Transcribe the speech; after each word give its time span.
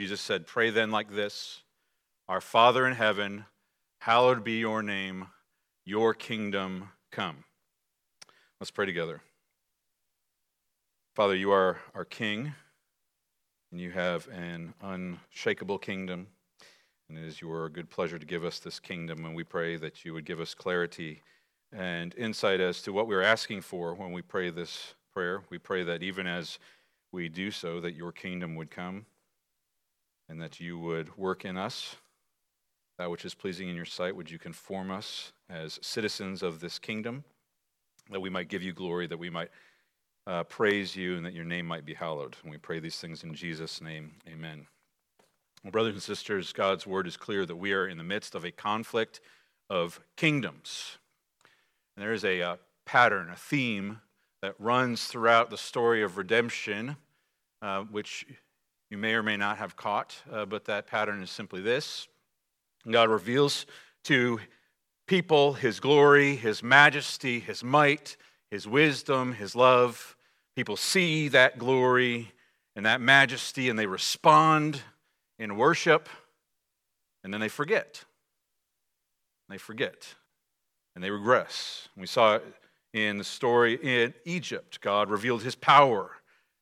Jesus 0.00 0.22
said, 0.22 0.46
Pray 0.46 0.70
then 0.70 0.90
like 0.90 1.12
this 1.12 1.60
Our 2.26 2.40
Father 2.40 2.86
in 2.86 2.94
heaven, 2.94 3.44
hallowed 3.98 4.42
be 4.42 4.52
your 4.52 4.82
name, 4.82 5.26
your 5.84 6.14
kingdom 6.14 6.88
come. 7.12 7.44
Let's 8.58 8.70
pray 8.70 8.86
together. 8.86 9.20
Father, 11.14 11.34
you 11.36 11.50
are 11.50 11.80
our 11.94 12.06
King, 12.06 12.54
and 13.70 13.78
you 13.78 13.90
have 13.90 14.26
an 14.28 14.72
unshakable 14.80 15.76
kingdom. 15.76 16.28
And 17.10 17.18
it 17.18 17.24
is 17.24 17.42
your 17.42 17.68
good 17.68 17.90
pleasure 17.90 18.18
to 18.18 18.24
give 18.24 18.42
us 18.42 18.58
this 18.58 18.80
kingdom, 18.80 19.26
and 19.26 19.36
we 19.36 19.44
pray 19.44 19.76
that 19.76 20.02
you 20.02 20.14
would 20.14 20.24
give 20.24 20.40
us 20.40 20.54
clarity 20.54 21.20
and 21.74 22.14
insight 22.16 22.60
as 22.60 22.80
to 22.84 22.92
what 22.94 23.06
we're 23.06 23.20
asking 23.20 23.60
for 23.60 23.92
when 23.92 24.12
we 24.12 24.22
pray 24.22 24.48
this 24.48 24.94
prayer. 25.12 25.42
We 25.50 25.58
pray 25.58 25.82
that 25.84 26.02
even 26.02 26.26
as 26.26 26.58
we 27.12 27.28
do 27.28 27.50
so, 27.50 27.82
that 27.82 27.96
your 27.96 28.12
kingdom 28.12 28.56
would 28.56 28.70
come 28.70 29.04
and 30.30 30.40
that 30.40 30.60
you 30.60 30.78
would 30.78 31.16
work 31.18 31.44
in 31.44 31.56
us 31.58 31.96
that 33.00 33.10
which 33.10 33.24
is 33.24 33.34
pleasing 33.34 33.70
in 33.70 33.74
your 33.74 33.86
sight. 33.86 34.14
Would 34.14 34.30
you 34.30 34.38
conform 34.38 34.90
us 34.90 35.32
as 35.48 35.78
citizens 35.80 36.42
of 36.42 36.60
this 36.60 36.78
kingdom, 36.78 37.24
that 38.10 38.20
we 38.20 38.28
might 38.28 38.48
give 38.48 38.62
you 38.62 38.74
glory, 38.74 39.06
that 39.06 39.18
we 39.18 39.30
might 39.30 39.48
uh, 40.26 40.44
praise 40.44 40.94
you, 40.94 41.16
and 41.16 41.24
that 41.24 41.32
your 41.32 41.46
name 41.46 41.64
might 41.64 41.86
be 41.86 41.94
hallowed. 41.94 42.36
And 42.42 42.50
we 42.50 42.58
pray 42.58 42.78
these 42.78 42.98
things 42.98 43.24
in 43.24 43.34
Jesus' 43.34 43.80
name. 43.80 44.12
Amen. 44.28 44.66
Well, 45.64 45.70
brothers 45.70 45.94
and 45.94 46.02
sisters, 46.02 46.52
God's 46.52 46.86
word 46.86 47.06
is 47.06 47.16
clear 47.16 47.46
that 47.46 47.56
we 47.56 47.72
are 47.72 47.88
in 47.88 47.96
the 47.96 48.04
midst 48.04 48.34
of 48.34 48.44
a 48.44 48.50
conflict 48.50 49.22
of 49.70 49.98
kingdoms. 50.18 50.98
And 51.96 52.04
there 52.04 52.12
is 52.12 52.24
a, 52.24 52.42
uh, 52.42 52.56
pattern, 52.84 53.30
a 53.30 53.36
theme 53.36 54.02
that 54.42 54.56
runs 54.58 55.06
throughout 55.06 55.48
the 55.48 55.56
story 55.56 56.02
of 56.02 56.18
redemption, 56.18 56.96
uh, 57.62 57.84
which 57.84 58.26
you 58.90 58.98
may 58.98 59.14
or 59.14 59.22
may 59.22 59.36
not 59.36 59.58
have 59.58 59.76
caught, 59.76 60.16
uh, 60.30 60.44
but 60.44 60.64
that 60.64 60.86
pattern 60.86 61.22
is 61.22 61.30
simply 61.30 61.60
this 61.60 62.08
God 62.90 63.08
reveals 63.08 63.66
to 64.04 64.40
people 65.06 65.54
his 65.54 65.80
glory, 65.80 66.36
his 66.36 66.62
majesty, 66.62 67.40
his 67.40 67.62
might, 67.62 68.16
his 68.50 68.66
wisdom, 68.66 69.34
his 69.34 69.54
love. 69.54 70.16
People 70.56 70.76
see 70.76 71.28
that 71.28 71.58
glory 71.58 72.32
and 72.74 72.86
that 72.86 73.00
majesty 73.00 73.68
and 73.68 73.78
they 73.78 73.86
respond 73.86 74.80
in 75.38 75.56
worship 75.56 76.08
and 77.22 77.32
then 77.32 77.40
they 77.40 77.48
forget. 77.48 78.04
They 79.48 79.58
forget 79.58 80.14
and 80.94 81.04
they 81.04 81.10
regress. 81.10 81.88
We 81.96 82.06
saw 82.06 82.36
it 82.36 82.44
in 82.92 83.18
the 83.18 83.24
story 83.24 83.78
in 83.82 84.14
Egypt. 84.24 84.80
God 84.80 85.10
revealed 85.10 85.42
his 85.42 85.54
power 85.54 86.19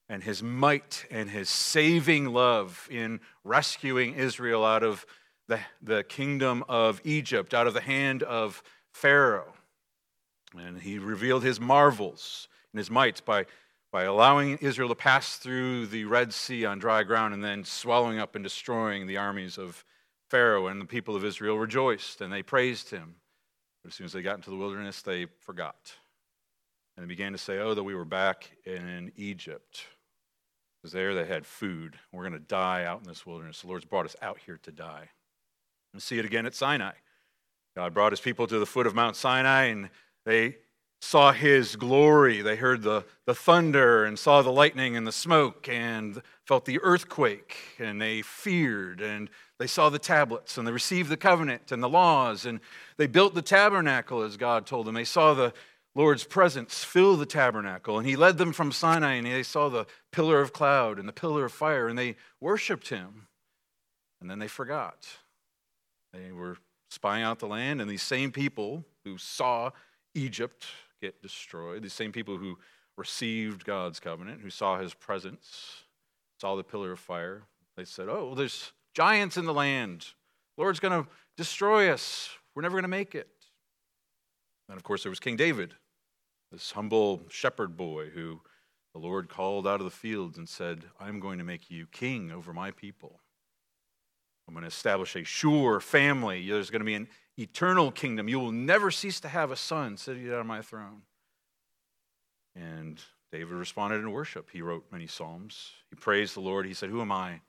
and 0.09 0.23
his 0.23 0.43
might 0.43 1.05
and 1.11 1.31
his 1.31 1.49
saving 1.49 2.27
love 2.27 2.89
in 2.91 3.21
rescuing 3.45 4.15
Israel 4.15 4.65
out 4.65 4.83
of 4.83 5.05
the, 5.49 5.61
the 5.83 6.05
kingdom 6.05 6.65
of 6.69 7.01
Egypt, 7.05 7.55
out 7.55 7.67
of 7.67 7.75
the 7.75 7.81
hand 7.81 8.23
of 8.23 8.63
Pharaoh. 8.93 9.53
And 10.57 10.81
he 10.81 10.99
revealed 10.99 11.43
his 11.43 11.61
marvels 11.61 12.49
and 12.73 12.79
his 12.79 12.91
might 12.91 13.25
by, 13.25 13.47
by 13.93 14.05
allowing 14.05 14.57
Israel 14.59 14.89
to 14.89 14.95
pass 14.95 15.37
through 15.37 15.87
the 15.87 16.05
Red 16.05 16.33
Sea 16.33 16.65
on 16.65 16.79
dry 16.79 17.03
ground 17.03 17.35
and 17.35 17.45
then 17.45 17.65
swallowing 17.65 18.19
up 18.19 18.35
and 18.35 18.43
destroying 18.43 19.07
the 19.07 19.19
armies 19.19 19.59
of 19.59 19.85
Pharaoh. 20.31 20.69
And 20.69 20.81
the 20.81 20.87
people 20.87 21.17
of 21.17 21.25
Israel 21.25 21.59
rejoiced 21.59 22.21
and 22.21 22.33
they 22.33 22.43
praised 22.43 22.91
him. 22.91 23.17
But 23.83 23.91
as 23.93 23.95
soon 23.95 24.07
as 24.07 24.13
they 24.13 24.23
got 24.23 24.37
into 24.37 24.51
the 24.51 24.57
wilderness, 24.57 25.03
they 25.03 25.27
forgot. 25.41 25.93
And 26.97 27.05
they 27.05 27.09
began 27.09 27.33
to 27.33 27.39
say, 27.39 27.59
Oh, 27.59 27.75
that 27.75 27.85
we 27.85 27.95
were 27.95 28.05
back 28.05 28.51
in 28.65 29.13
Egypt. 29.17 29.85
Because 30.81 30.93
there 30.93 31.15
they 31.15 31.27
had 31.27 31.45
food. 31.45 31.97
We're 32.13 32.23
going 32.23 32.33
to 32.33 32.39
die 32.39 32.85
out 32.85 33.01
in 33.01 33.09
this 33.09 33.27
wilderness. 33.27 33.63
The 33.63 33.69
Lord's 33.69 33.85
brought 33.85 34.07
us 34.07 34.17
out 34.23 34.39
here 34.47 34.59
to 34.63 34.73
die. 34.73 35.11
And 35.93 36.03
see 36.03 36.19
it 36.19 36.25
again 36.25 36.47
at 36.47 36.55
Sinai. 36.55 36.93
God 37.75 37.95
brought 37.95 38.13
his 38.13 38.21
people 38.21 38.47
to 38.47 38.59
the 38.59 38.67
foot 38.67 38.87
of 38.87 38.95
Mount 38.95 39.17
Sinai, 39.17 39.65
and 39.65 39.91
they 40.25 40.57
saw 41.01 41.33
his 41.33 41.77
glory. 41.77 42.43
They 42.43 42.57
heard 42.57 42.83
the, 42.83 43.05
the 43.25 43.35
thunder 43.35 44.05
and 44.05 44.19
saw 44.19 44.43
the 44.43 44.51
lightning 44.51 44.97
and 44.97 45.07
the 45.07 45.13
smoke 45.13 45.69
and 45.69 46.21
felt 46.45 46.65
the 46.65 46.81
earthquake, 46.83 47.57
and 47.79 48.01
they 48.01 48.23
feared. 48.23 49.01
And 49.01 49.31
they 49.59 49.67
saw 49.67 49.91
the 49.91 49.99
tablets 49.99 50.59
and 50.59 50.67
they 50.67 50.73
received 50.73 51.09
the 51.09 51.17
covenant 51.17 51.73
and 51.73 51.83
the 51.83 51.89
laws, 51.89 52.47
and 52.47 52.61
they 52.97 53.07
built 53.07 53.35
the 53.35 53.43
tabernacle 53.43 54.23
as 54.23 54.37
God 54.37 54.67
told 54.67 54.87
them. 54.87 54.95
They 54.95 55.05
saw 55.05 55.35
the 55.35 55.53
Lord's 55.99 56.23
presence 56.23 56.85
fill 56.85 57.17
the 57.17 57.27
tabernacle, 57.27 57.99
and 57.99 58.07
he 58.07 58.15
led 58.15 58.39
them 58.39 58.53
from 58.53 58.71
Sinai, 58.71 59.15
and 59.15 59.27
they 59.27 59.43
saw 59.43 59.69
the 59.69 59.85
pillar 60.13 60.41
of 60.41 60.53
cloud 60.53 60.97
and 60.97 61.09
the 61.09 61.13
pillar 61.13 61.47
of 61.47 61.53
fire, 61.53 61.89
and 61.89 61.99
they 61.99 62.15
worshiped 62.41 62.89
him. 62.89 63.27
And 64.21 64.31
then 64.31 64.39
they 64.39 64.47
forgot. 64.47 65.09
They 66.13 66.31
were 66.31 66.57
spying 66.89 67.25
out 67.25 67.41
the 67.41 67.49
land, 67.49 67.81
and 67.81 67.91
these 67.91 68.03
same 68.03 68.31
people 68.31 68.85
who 69.05 69.19
saw 69.19 69.73
Egypt 70.15 70.67
get 71.03 71.21
destroyed, 71.21 71.83
these 71.83 71.95
same 71.95 72.13
people 72.13 72.37
who 72.37 72.59
received 72.97 73.65
God's 73.65 73.99
covenant, 73.99 74.41
who 74.41 74.51
saw 74.51 74.79
his 74.79 74.95
presence, 74.95 75.83
saw 76.41 76.55
the 76.55 76.63
pillar 76.63 76.93
of 76.93 77.01
fire, 77.01 77.43
they 77.77 77.85
said, 77.85 78.09
Oh, 78.09 78.37
there's 78.37 78.71
giants 78.95 79.37
in 79.37 79.47
the 79.47 79.55
land. 79.55 80.07
Lord's 80.57 80.79
going 80.79 81.03
to 81.03 81.11
destroy 81.37 81.91
us. 81.91 82.31
We're 82.55 82.63
never 82.63 82.75
going 82.75 82.83
to 82.83 82.89
make 82.89 83.17
it. 83.17 83.29
And 84.69 84.77
of 84.77 84.85
course, 84.85 85.03
there 85.03 85.11
was 85.11 85.19
King 85.19 85.35
David, 85.37 85.75
this 86.51 86.73
humble 86.73 87.23
shepherd 87.29 87.77
boy 87.77 88.11
who 88.11 88.41
the 88.93 88.99
Lord 88.99 89.29
called 89.29 89.67
out 89.67 89.81
of 89.81 89.85
the 89.85 89.91
fields 89.91 90.39
and 90.39 90.49
said, 90.49 90.85
I'm 90.99 91.21
going 91.21 91.39
to 91.39 91.45
make 91.45 91.71
you 91.71 91.87
king 91.87 92.31
over 92.31 92.53
my 92.53 92.71
people. 92.71 93.21
I'm 94.47 94.55
going 94.55 94.63
to 94.63 94.69
establish 94.69 95.15
a 95.15 95.25
sure 95.25 95.79
family. 95.79 96.49
There's 96.49 96.71
going 96.71 96.81
to 96.81 96.87
be 96.87 96.95
an 96.95 97.09
eternal 97.37 97.91
kingdom. 97.93 98.29
You 98.29 98.41
will 98.41 98.53
never 98.53 98.91
cease 98.91 99.21
to 99.21 99.29
have 99.29 99.51
a 99.51 99.57
son 99.57 99.99
sitting 99.99 100.33
on 100.33 100.47
my 100.47 100.63
throne. 100.63 101.03
And 102.57 103.01
David 103.31 103.53
responded 103.53 103.97
in 103.97 104.11
worship. 104.11 104.49
He 104.51 104.63
wrote 104.63 104.87
many 104.91 105.07
psalms. 105.07 105.73
He 105.91 105.97
praised 105.97 106.35
the 106.35 106.41
Lord. 106.41 106.67
He 106.67 106.73
said, 106.73 106.89
Who 106.89 107.03
am 107.03 107.13
I 107.13 107.43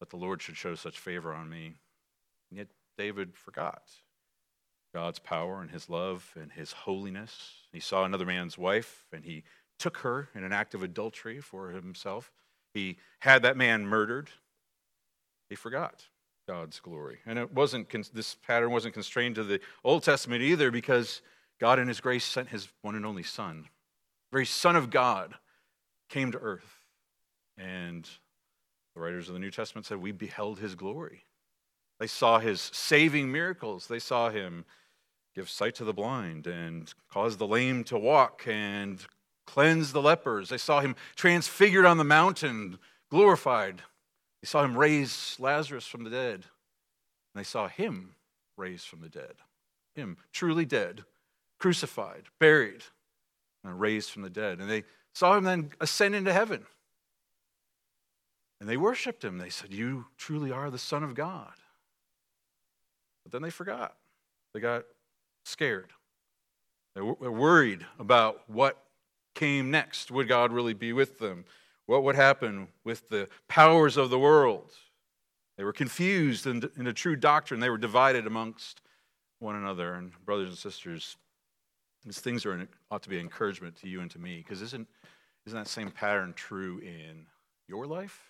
that 0.00 0.10
the 0.10 0.16
Lord 0.16 0.42
should 0.42 0.56
show 0.56 0.74
such 0.74 0.98
favor 0.98 1.32
on 1.32 1.48
me? 1.48 1.76
And 2.50 2.58
yet 2.58 2.68
David 2.98 3.36
forgot. 3.36 3.82
God's 4.92 5.20
power 5.20 5.62
and 5.62 5.70
his 5.70 5.88
love 5.88 6.32
and 6.34 6.50
his 6.50 6.72
holiness. 6.72 7.59
He 7.72 7.80
saw 7.80 8.04
another 8.04 8.26
man's 8.26 8.58
wife 8.58 9.06
and 9.12 9.24
he 9.24 9.44
took 9.78 9.98
her 9.98 10.28
in 10.34 10.44
an 10.44 10.52
act 10.52 10.74
of 10.74 10.82
adultery 10.82 11.40
for 11.40 11.70
himself. 11.70 12.30
He 12.74 12.98
had 13.20 13.42
that 13.42 13.56
man 13.56 13.86
murdered. 13.86 14.30
He 15.48 15.56
forgot 15.56 16.04
God's 16.46 16.80
glory. 16.80 17.18
And 17.26 17.38
it 17.38 17.52
wasn't 17.52 17.88
this 18.12 18.34
pattern 18.34 18.70
wasn't 18.70 18.94
constrained 18.94 19.36
to 19.36 19.44
the 19.44 19.60
Old 19.84 20.02
Testament 20.02 20.42
either 20.42 20.70
because 20.70 21.22
God 21.60 21.78
in 21.78 21.88
his 21.88 22.00
grace 22.00 22.24
sent 22.24 22.48
his 22.48 22.68
one 22.82 22.94
and 22.94 23.06
only 23.06 23.22
son. 23.22 23.62
The 24.30 24.36
very 24.36 24.46
son 24.46 24.76
of 24.76 24.90
God 24.90 25.34
came 26.08 26.32
to 26.32 26.38
earth. 26.38 26.84
And 27.56 28.08
the 28.94 29.00
writers 29.00 29.28
of 29.28 29.34
the 29.34 29.40
New 29.40 29.50
Testament 29.50 29.86
said 29.86 29.98
we 29.98 30.12
beheld 30.12 30.58
his 30.58 30.74
glory. 30.74 31.24
They 31.98 32.06
saw 32.06 32.38
his 32.38 32.70
saving 32.72 33.30
miracles. 33.30 33.86
They 33.86 33.98
saw 33.98 34.30
him 34.30 34.64
give 35.34 35.48
sight 35.48 35.74
to 35.76 35.84
the 35.84 35.92
blind 35.92 36.46
and 36.46 36.92
cause 37.10 37.36
the 37.36 37.46
lame 37.46 37.84
to 37.84 37.98
walk 37.98 38.42
and 38.46 39.06
cleanse 39.46 39.92
the 39.92 40.02
lepers. 40.02 40.48
They 40.48 40.58
saw 40.58 40.80
him 40.80 40.96
transfigured 41.16 41.84
on 41.84 41.98
the 41.98 42.04
mountain, 42.04 42.78
glorified. 43.10 43.82
They 44.42 44.46
saw 44.46 44.64
him 44.64 44.76
raise 44.76 45.36
Lazarus 45.38 45.86
from 45.86 46.04
the 46.04 46.10
dead. 46.10 46.44
And 47.34 47.36
they 47.36 47.44
saw 47.44 47.68
him 47.68 48.14
raised 48.56 48.86
from 48.86 49.00
the 49.00 49.08
dead. 49.08 49.34
Him, 49.94 50.16
truly 50.32 50.64
dead, 50.64 51.04
crucified, 51.58 52.24
buried, 52.38 52.82
and 53.64 53.80
raised 53.80 54.10
from 54.10 54.22
the 54.22 54.30
dead. 54.30 54.60
And 54.60 54.70
they 54.70 54.84
saw 55.12 55.36
him 55.36 55.44
then 55.44 55.70
ascend 55.80 56.14
into 56.14 56.32
heaven. 56.32 56.64
And 58.60 58.68
they 58.68 58.76
worshiped 58.76 59.24
him. 59.24 59.38
They 59.38 59.50
said, 59.50 59.72
You 59.72 60.06
truly 60.16 60.52
are 60.52 60.70
the 60.70 60.78
Son 60.78 61.02
of 61.02 61.14
God. 61.14 61.52
But 63.24 63.32
then 63.32 63.42
they 63.42 63.50
forgot. 63.50 63.96
They 64.52 64.60
got 64.60 64.84
scared. 65.50 65.92
They're 66.94 67.04
worried 67.04 67.86
about 67.98 68.48
what 68.48 68.82
came 69.34 69.70
next. 69.70 70.10
Would 70.10 70.28
God 70.28 70.52
really 70.52 70.74
be 70.74 70.92
with 70.92 71.18
them? 71.18 71.44
What 71.86 72.02
would 72.04 72.16
happen 72.16 72.68
with 72.84 73.08
the 73.08 73.28
powers 73.48 73.96
of 73.96 74.10
the 74.10 74.18
world? 74.18 74.72
They 75.56 75.64
were 75.64 75.72
confused 75.72 76.46
in, 76.46 76.68
in 76.76 76.86
a 76.86 76.92
true 76.92 77.16
doctrine. 77.16 77.60
They 77.60 77.70
were 77.70 77.78
divided 77.78 78.26
amongst 78.26 78.80
one 79.38 79.56
another. 79.56 79.94
And, 79.94 80.12
brothers 80.24 80.48
and 80.48 80.58
sisters, 80.58 81.16
these 82.04 82.20
things 82.20 82.46
are 82.46 82.66
ought 82.90 83.02
to 83.02 83.08
be 83.08 83.16
an 83.16 83.22
encouragement 83.22 83.76
to 83.76 83.88
you 83.88 84.00
and 84.00 84.10
to 84.12 84.18
me 84.18 84.38
because 84.38 84.62
isn't, 84.62 84.88
isn't 85.46 85.58
that 85.58 85.68
same 85.68 85.90
pattern 85.90 86.32
true 86.34 86.78
in 86.78 87.26
your 87.68 87.86
life 87.86 88.22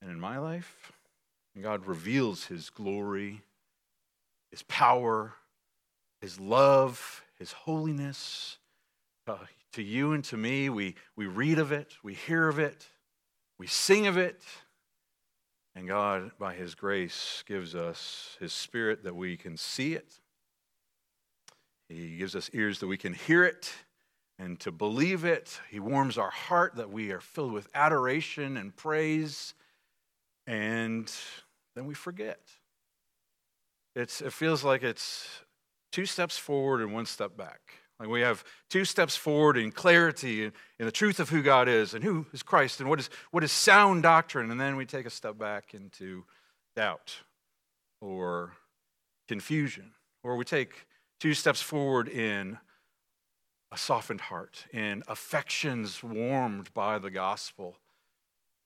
and 0.00 0.10
in 0.10 0.18
my 0.18 0.38
life? 0.38 0.92
And 1.54 1.62
God 1.62 1.86
reveals 1.86 2.46
His 2.46 2.70
glory, 2.70 3.42
His 4.50 4.62
power, 4.62 5.34
his 6.24 6.40
love, 6.40 7.22
His 7.38 7.52
holiness. 7.52 8.56
Uh, 9.26 9.36
to 9.74 9.82
you 9.82 10.14
and 10.14 10.24
to 10.24 10.38
me, 10.38 10.70
we, 10.70 10.94
we 11.16 11.26
read 11.26 11.58
of 11.58 11.70
it, 11.70 11.92
we 12.02 12.14
hear 12.14 12.48
of 12.48 12.58
it, 12.58 12.88
we 13.58 13.66
sing 13.66 14.06
of 14.06 14.16
it, 14.16 14.42
And 15.74 15.86
God, 15.86 16.30
by 16.38 16.54
His 16.54 16.74
grace, 16.74 17.44
gives 17.46 17.74
us 17.74 18.38
His 18.40 18.54
Spirit 18.54 19.04
that 19.04 19.14
we 19.14 19.36
can 19.36 19.58
see 19.58 19.92
it. 19.92 20.14
He 21.90 22.16
gives 22.16 22.34
us 22.34 22.48
ears 22.54 22.78
that 22.78 22.86
we 22.86 22.96
can 22.96 23.12
hear 23.12 23.44
it 23.44 23.74
and 24.38 24.58
to 24.60 24.72
believe 24.72 25.26
it. 25.26 25.60
He 25.70 25.78
warms 25.78 26.16
our 26.16 26.30
heart 26.30 26.76
that 26.76 26.90
we 26.90 27.10
are 27.10 27.20
filled 27.20 27.52
with 27.52 27.68
adoration 27.74 28.56
and 28.56 28.74
praise. 28.74 29.52
And 30.46 31.12
then 31.76 31.84
we 31.84 31.92
forget. 31.92 32.40
It's, 33.94 34.22
it 34.22 34.32
feels 34.32 34.64
like 34.64 34.82
it's 34.82 35.43
two 35.94 36.06
steps 36.06 36.36
forward 36.36 36.80
and 36.80 36.92
one 36.92 37.06
step 37.06 37.36
back. 37.36 37.60
Like 38.00 38.08
we 38.08 38.22
have 38.22 38.42
two 38.68 38.84
steps 38.84 39.14
forward 39.14 39.56
in 39.56 39.70
clarity 39.70 40.42
and, 40.42 40.52
in 40.80 40.86
the 40.86 40.92
truth 40.92 41.20
of 41.20 41.28
who 41.28 41.40
God 41.40 41.68
is 41.68 41.94
and 41.94 42.02
who 42.02 42.26
is 42.32 42.42
Christ 42.42 42.80
and 42.80 42.90
what 42.90 42.98
is, 42.98 43.08
what 43.30 43.44
is 43.44 43.52
sound 43.52 44.02
doctrine. 44.02 44.50
And 44.50 44.60
then 44.60 44.74
we 44.74 44.86
take 44.86 45.06
a 45.06 45.10
step 45.10 45.38
back 45.38 45.72
into 45.72 46.24
doubt 46.74 47.18
or 48.00 48.54
confusion. 49.28 49.92
Or 50.24 50.34
we 50.34 50.44
take 50.44 50.88
two 51.20 51.32
steps 51.32 51.62
forward 51.62 52.08
in 52.08 52.58
a 53.70 53.78
softened 53.78 54.22
heart, 54.22 54.66
in 54.72 55.04
affections 55.06 56.02
warmed 56.02 56.74
by 56.74 56.98
the 56.98 57.10
gospel. 57.10 57.76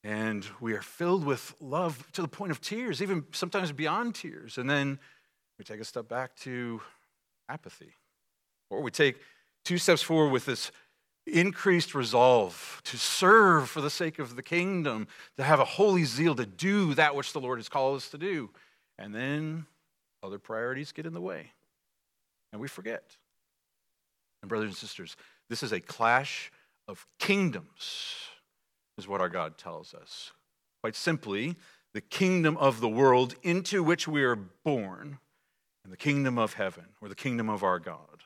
And 0.02 0.46
we 0.62 0.72
are 0.72 0.80
filled 0.80 1.26
with 1.26 1.54
love 1.60 2.10
to 2.12 2.22
the 2.22 2.28
point 2.28 2.52
of 2.52 2.62
tears, 2.62 3.02
even 3.02 3.26
sometimes 3.32 3.70
beyond 3.70 4.14
tears. 4.14 4.56
And 4.56 4.70
then 4.70 4.98
we 5.58 5.64
take 5.66 5.80
a 5.80 5.84
step 5.84 6.08
back 6.08 6.34
to 6.36 6.80
apathy. 7.48 7.94
Or 8.70 8.82
we 8.82 8.90
take 8.90 9.16
two 9.64 9.78
steps 9.78 10.02
forward 10.02 10.30
with 10.30 10.46
this 10.46 10.70
increased 11.26 11.94
resolve 11.94 12.80
to 12.84 12.96
serve 12.96 13.68
for 13.68 13.80
the 13.80 13.90
sake 13.90 14.18
of 14.18 14.36
the 14.36 14.42
kingdom, 14.42 15.06
to 15.36 15.44
have 15.44 15.60
a 15.60 15.64
holy 15.64 16.04
zeal 16.04 16.34
to 16.34 16.46
do 16.46 16.94
that 16.94 17.14
which 17.14 17.32
the 17.32 17.40
Lord 17.40 17.58
has 17.58 17.68
called 17.68 17.96
us 17.96 18.08
to 18.10 18.18
do. 18.18 18.50
And 18.98 19.14
then 19.14 19.66
other 20.22 20.38
priorities 20.38 20.92
get 20.92 21.06
in 21.06 21.12
the 21.12 21.20
way, 21.20 21.52
and 22.52 22.60
we 22.60 22.68
forget. 22.68 23.16
And, 24.42 24.48
brothers 24.48 24.68
and 24.68 24.76
sisters, 24.76 25.16
this 25.48 25.62
is 25.62 25.72
a 25.72 25.80
clash 25.80 26.50
of 26.86 27.06
kingdoms, 27.18 28.14
is 28.96 29.06
what 29.06 29.20
our 29.20 29.28
God 29.28 29.58
tells 29.58 29.94
us. 29.94 30.32
Quite 30.82 30.96
simply, 30.96 31.56
the 31.94 32.00
kingdom 32.00 32.56
of 32.56 32.80
the 32.80 32.88
world 32.88 33.34
into 33.42 33.82
which 33.82 34.08
we 34.08 34.22
are 34.22 34.36
born, 34.36 35.18
and 35.88 35.92
the 35.94 35.96
kingdom 35.96 36.36
of 36.36 36.52
heaven, 36.52 36.84
or 37.00 37.08
the 37.08 37.14
kingdom 37.14 37.48
of 37.48 37.62
our 37.62 37.78
God. 37.78 38.24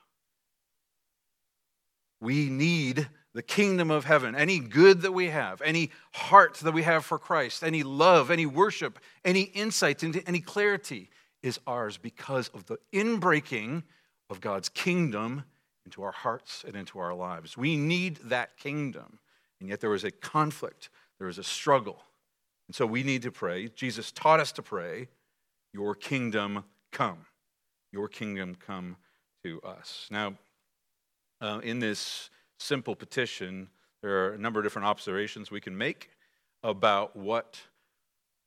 We 2.21 2.51
need 2.51 3.07
the 3.35 3.43
kingdom 3.43 3.89
of 3.89 4.05
heaven. 4.05 4.35
Any 4.35 4.59
good 4.59 5.03
that 5.03 5.13
we 5.13 5.29
have, 5.29 5.63
any 5.63 5.93
heart 6.13 6.55
that 6.55 6.73
we 6.75 6.83
have 6.83 7.05
for 7.05 7.21
Christ, 7.21 7.63
any 7.63 7.85
love, 7.85 8.33
any 8.33 8.47
worship, 8.47 8.99
any 9.25 9.43
insight, 9.43 10.03
into 10.03 10.27
any 10.27 10.41
clarity 10.41 11.09
is 11.41 11.61
ours 11.65 11.99
because 11.99 12.49
of 12.49 12.67
the 12.67 12.79
inbreaking 12.93 13.85
of 14.29 14.41
God's 14.41 14.69
kingdom 14.69 15.45
into 15.85 16.03
our 16.03 16.11
hearts 16.11 16.65
and 16.67 16.75
into 16.75 16.99
our 16.99 17.15
lives. 17.15 17.57
We 17.57 17.77
need 17.77 18.17
that 18.25 18.57
kingdom. 18.57 19.21
And 19.61 19.69
yet 19.69 19.79
there 19.79 19.95
is 19.95 20.03
a 20.03 20.11
conflict, 20.11 20.91
there 21.21 21.29
is 21.29 21.39
a 21.39 21.45
struggle. 21.45 22.03
And 22.67 22.75
so 22.75 22.87
we 22.87 23.05
need 23.05 23.23
to 23.23 23.31
pray. 23.31 23.69
Jesus 23.69 24.11
taught 24.11 24.41
us 24.41 24.51
to 24.51 24.63
pray, 24.63 25.07
Your 25.73 25.95
kingdom 25.95 26.65
come. 26.91 27.27
Your 27.93 28.09
kingdom 28.09 28.55
come 28.55 28.97
to 29.45 29.61
us. 29.63 30.09
Now, 30.11 30.35
uh, 31.41 31.61
in 31.63 31.79
this 31.79 32.31
simple 32.59 32.97
petition, 32.97 33.69
there 34.03 34.25
are 34.25 34.33
a 34.33 34.39
number 34.39 34.61
of 34.61 34.65
different 34.65 34.87
observations 34.87 35.51
we 35.51 35.61
can 35.61 35.77
make 35.77 36.11
about 36.63 37.17
what 37.17 37.61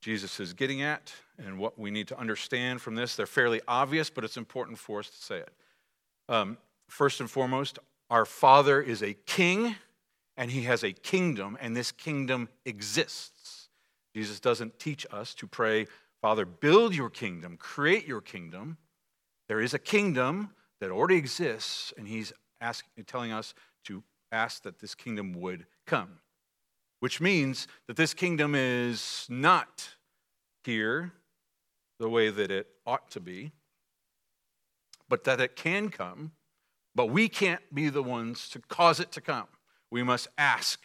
Jesus 0.02 0.40
is 0.40 0.54
getting 0.54 0.82
at 0.82 1.14
and 1.38 1.58
what 1.58 1.78
we 1.78 1.92
need 1.92 2.08
to 2.08 2.20
understand 2.20 2.82
from 2.82 2.96
this. 2.96 3.16
They're 3.16 3.26
fairly 3.26 3.62
obvious, 3.68 4.10
but 4.10 4.24
it's 4.24 4.38
important 4.38 4.78
for 4.78 5.00
us 5.00 5.10
to 5.10 5.18
say 5.18 5.38
it. 5.38 5.54
Um, 6.30 6.58
First 6.88 7.20
and 7.20 7.30
foremost, 7.30 7.80
our 8.10 8.26
Father 8.26 8.82
is 8.82 9.02
a 9.02 9.14
king 9.14 9.76
and 10.38 10.52
he 10.52 10.64
has 10.64 10.84
a 10.84 10.92
kingdom, 10.92 11.58
and 11.62 11.76
this 11.76 11.94
kingdom 11.94 12.50
exists. 12.66 13.70
Jesus 14.14 14.42
doesn't 14.42 14.80
teach 14.80 15.06
us 15.10 15.34
to 15.36 15.48
pray, 15.48 15.88
Father, 16.22 16.46
build 16.46 16.94
your 16.94 17.10
kingdom, 17.10 17.56
create 17.58 18.06
your 18.06 18.20
kingdom. 18.20 18.78
There 19.48 19.62
is 19.62 19.74
a 19.74 19.80
kingdom 19.80 20.52
that 20.80 20.92
already 20.92 21.16
exists, 21.16 21.94
and 21.98 22.08
he's 22.08 22.34
asking, 22.62 23.06
telling 23.06 23.32
us 23.32 23.54
to 23.86 24.04
ask 24.32 24.64
that 24.64 24.80
this 24.80 24.96
kingdom 24.96 25.34
would 25.34 25.66
come, 25.86 26.20
which 27.00 27.22
means 27.22 27.68
that 27.88 27.96
this 27.96 28.14
kingdom 28.14 28.56
is 28.56 29.26
not 29.30 29.90
here 30.64 31.14
the 32.00 32.10
way 32.10 32.30
that 32.30 32.52
it 32.52 32.68
ought 32.86 33.10
to 33.12 33.20
be, 33.20 33.52
but 35.08 35.24
that 35.24 35.40
it 35.40 35.56
can 35.56 35.90
come 35.90 36.32
but 36.96 37.08
we 37.08 37.28
can't 37.28 37.62
be 37.74 37.90
the 37.90 38.02
ones 38.02 38.50
to 38.50 38.60
cause 38.60 39.02
it 39.02 39.12
to 39.12 39.22
come. 39.22 39.48
We 39.92 40.02
must 40.02 40.30
ask 40.38 40.82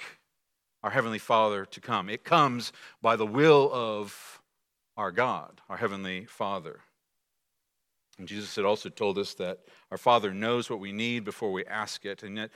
our 0.82 0.90
Heavenly 0.90 1.20
Father 1.20 1.64
to 1.64 1.80
come. 1.80 2.10
It 2.10 2.24
comes 2.24 2.72
by 3.00 3.14
the 3.14 3.26
will 3.26 3.70
of 3.72 4.42
our 4.96 5.12
God, 5.12 5.60
our 5.68 5.76
Heavenly 5.76 6.24
Father. 6.24 6.80
And 8.20 8.28
Jesus 8.28 8.54
had 8.54 8.64
also 8.64 8.88
told 8.88 9.18
us 9.18 9.34
that 9.34 9.58
our 9.90 9.98
Father 9.98 10.32
knows 10.32 10.70
what 10.70 10.78
we 10.78 10.92
need 10.92 11.24
before 11.24 11.50
we 11.50 11.64
ask 11.64 12.04
it. 12.04 12.22
And, 12.22 12.36
yet, 12.36 12.50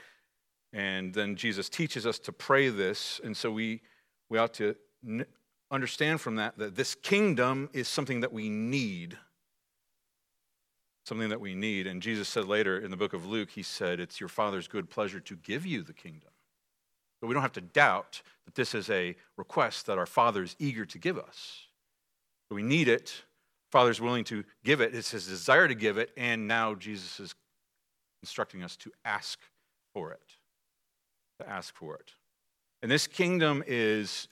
and 0.71 1.13
then 1.13 1.35
Jesus 1.35 1.67
teaches 1.69 2.05
us 2.05 2.19
to 2.19 2.31
pray 2.31 2.69
this. 2.69 3.19
And 3.23 3.35
so 3.35 3.51
we, 3.51 3.81
we 4.29 4.37
ought 4.37 4.53
to 4.55 4.75
understand 5.71 6.21
from 6.21 6.35
that 6.37 6.57
that 6.57 6.75
this 6.75 6.95
kingdom 6.95 7.69
is 7.73 7.87
something 7.87 8.21
that 8.21 8.31
we 8.31 8.47
need 8.47 9.17
something 11.05 11.29
that 11.29 11.41
we 11.41 11.53
need. 11.53 11.87
And 11.87 12.01
Jesus 12.01 12.27
said 12.27 12.45
later 12.45 12.79
in 12.79 12.91
the 12.91 12.97
book 12.97 13.13
of 13.13 13.25
Luke, 13.25 13.51
He 13.51 13.63
said, 13.63 13.99
It's 13.99 14.19
your 14.19 14.29
Father's 14.29 14.67
good 14.67 14.89
pleasure 14.89 15.19
to 15.19 15.35
give 15.35 15.65
you 15.65 15.83
the 15.83 15.93
kingdom. 15.93 16.31
But 17.21 17.27
we 17.27 17.33
don't 17.33 17.43
have 17.43 17.53
to 17.53 17.61
doubt 17.61 18.21
that 18.45 18.55
this 18.55 18.75
is 18.75 18.89
a 18.89 19.15
request 19.37 19.85
that 19.85 19.97
our 19.97 20.05
Father 20.05 20.43
is 20.43 20.55
eager 20.59 20.85
to 20.85 20.97
give 20.97 21.17
us. 21.17 21.67
we 22.49 22.63
need 22.63 22.87
it. 22.87 23.23
Father's 23.75 23.99
willing 23.99 24.23
to 24.23 24.45
give 24.63 24.79
it. 24.79 24.95
It's 24.95 25.11
his 25.11 25.27
desire 25.27 25.67
to 25.67 25.75
give 25.75 25.97
it. 25.97 26.09
And 26.15 26.47
now 26.47 26.75
Jesus 26.75 27.19
is 27.19 27.35
instructing 28.23 28.63
us 28.63 28.77
to 28.77 28.91
ask 29.03 29.37
for 29.93 30.13
it. 30.13 30.37
To 31.41 31.49
ask 31.49 31.75
for 31.75 31.95
it. 31.95 32.13
And 32.81 32.89
this 32.89 33.05
kingdom 33.05 33.65
is 33.67 34.29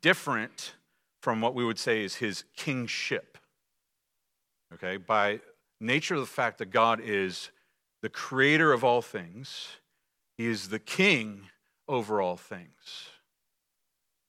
different 0.00 0.76
from 1.22 1.40
what 1.40 1.56
we 1.56 1.64
would 1.64 1.80
say 1.80 2.04
is 2.04 2.14
his 2.14 2.44
kingship. 2.56 3.36
Okay, 4.72 4.96
by 4.96 5.40
nature 5.80 6.14
of 6.14 6.20
the 6.20 6.26
fact 6.28 6.58
that 6.58 6.70
God 6.70 7.00
is 7.02 7.50
the 8.00 8.08
creator 8.08 8.72
of 8.72 8.84
all 8.84 9.02
things, 9.02 9.70
He 10.38 10.46
is 10.46 10.68
the 10.68 10.78
king 10.78 11.48
over 11.88 12.22
all 12.22 12.36
things. 12.36 13.08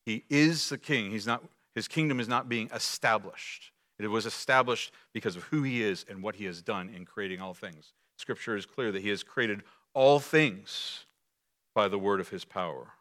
He 0.07 0.23
is 0.27 0.69
the 0.69 0.79
king. 0.79 1.11
He's 1.11 1.27
not, 1.27 1.43
his 1.75 1.87
kingdom 1.87 2.19
is 2.19 2.27
not 2.27 2.49
being 2.49 2.71
established. 2.73 3.71
It 3.97 4.07
was 4.07 4.25
established 4.25 4.91
because 5.13 5.35
of 5.35 5.43
who 5.43 5.63
he 5.63 5.81
is 5.81 6.05
and 6.09 6.21
what 6.21 6.35
he 6.35 6.45
has 6.45 6.61
done 6.61 6.89
in 6.89 7.05
creating 7.05 7.41
all 7.41 7.53
things. 7.53 7.93
Scripture 8.17 8.55
is 8.55 8.65
clear 8.65 8.91
that 8.91 9.01
he 9.01 9.09
has 9.09 9.23
created 9.23 9.63
all 9.93 10.19
things 10.19 11.05
by 11.73 11.87
the 11.87 11.99
word 11.99 12.19
of 12.19 12.29
his 12.29 12.45
power. 12.45 12.93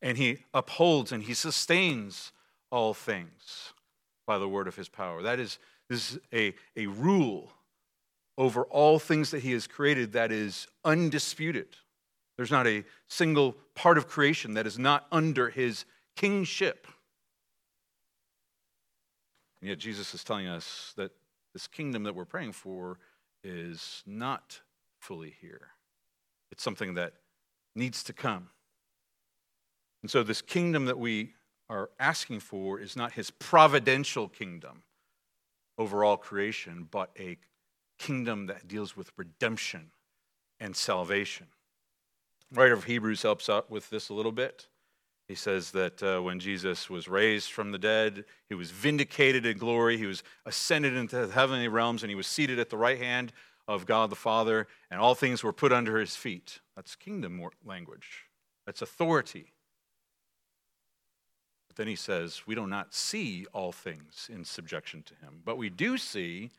And 0.00 0.18
he 0.18 0.38
upholds 0.52 1.12
and 1.12 1.22
he 1.22 1.34
sustains 1.34 2.32
all 2.70 2.94
things 2.94 3.72
by 4.26 4.38
the 4.38 4.48
word 4.48 4.66
of 4.66 4.76
his 4.76 4.88
power. 4.88 5.22
That 5.22 5.38
is 5.38 5.58
this 5.88 6.12
is 6.12 6.18
a, 6.32 6.54
a 6.76 6.86
rule 6.86 7.52
over 8.38 8.64
all 8.64 8.98
things 8.98 9.30
that 9.30 9.42
he 9.42 9.52
has 9.52 9.66
created 9.66 10.12
that 10.12 10.32
is 10.32 10.66
undisputed. 10.84 11.68
There's 12.36 12.50
not 12.50 12.66
a 12.66 12.84
single 13.08 13.56
part 13.74 13.98
of 13.98 14.08
creation 14.08 14.54
that 14.54 14.66
is 14.66 14.78
not 14.78 15.06
under 15.12 15.50
his 15.50 15.84
kingship. 16.16 16.86
And 19.62 19.68
yet, 19.68 19.78
Jesus 19.78 20.12
is 20.12 20.24
telling 20.24 20.48
us 20.48 20.92
that 20.96 21.12
this 21.52 21.68
kingdom 21.68 22.02
that 22.02 22.16
we're 22.16 22.24
praying 22.24 22.52
for 22.52 22.98
is 23.44 24.02
not 24.04 24.60
fully 24.98 25.34
here. 25.40 25.68
It's 26.50 26.64
something 26.64 26.94
that 26.94 27.14
needs 27.76 28.02
to 28.04 28.12
come. 28.12 28.48
And 30.02 30.10
so, 30.10 30.24
this 30.24 30.42
kingdom 30.42 30.86
that 30.86 30.98
we 30.98 31.34
are 31.70 31.90
asking 32.00 32.40
for 32.40 32.80
is 32.80 32.96
not 32.96 33.12
his 33.12 33.30
providential 33.30 34.28
kingdom 34.28 34.82
over 35.78 36.04
all 36.04 36.16
creation, 36.16 36.88
but 36.90 37.10
a 37.16 37.38
kingdom 38.00 38.46
that 38.46 38.66
deals 38.66 38.96
with 38.96 39.12
redemption 39.16 39.92
and 40.58 40.74
salvation. 40.74 41.46
The 42.50 42.60
writer 42.60 42.74
of 42.74 42.84
Hebrews 42.84 43.22
helps 43.22 43.48
out 43.48 43.70
with 43.70 43.90
this 43.90 44.08
a 44.08 44.14
little 44.14 44.32
bit. 44.32 44.66
He 45.28 45.34
says 45.34 45.70
that 45.70 46.02
uh, 46.02 46.20
when 46.20 46.40
Jesus 46.40 46.90
was 46.90 47.08
raised 47.08 47.52
from 47.52 47.72
the 47.72 47.78
dead, 47.78 48.24
he 48.48 48.54
was 48.54 48.70
vindicated 48.70 49.46
in 49.46 49.56
glory, 49.56 49.96
he 49.96 50.06
was 50.06 50.22
ascended 50.44 50.94
into 50.94 51.26
the 51.26 51.32
heavenly 51.32 51.68
realms, 51.68 52.02
and 52.02 52.10
he 52.10 52.16
was 52.16 52.26
seated 52.26 52.58
at 52.58 52.70
the 52.70 52.76
right 52.76 52.98
hand 52.98 53.32
of 53.68 53.86
God 53.86 54.10
the 54.10 54.16
Father, 54.16 54.66
and 54.90 55.00
all 55.00 55.14
things 55.14 55.42
were 55.42 55.52
put 55.52 55.72
under 55.72 55.98
his 55.98 56.16
feet. 56.16 56.60
That's 56.76 56.96
kingdom 56.96 57.40
language, 57.64 58.24
that's 58.66 58.82
authority. 58.82 59.52
But 61.68 61.76
then 61.76 61.86
he 61.86 61.96
says, 61.96 62.42
we 62.46 62.54
do 62.54 62.66
not 62.66 62.92
see 62.92 63.46
all 63.54 63.72
things 63.72 64.28
in 64.30 64.44
subjection 64.44 65.02
to 65.04 65.14
him, 65.14 65.40
but 65.44 65.56
we 65.56 65.70
do 65.70 65.96
see 65.96 66.50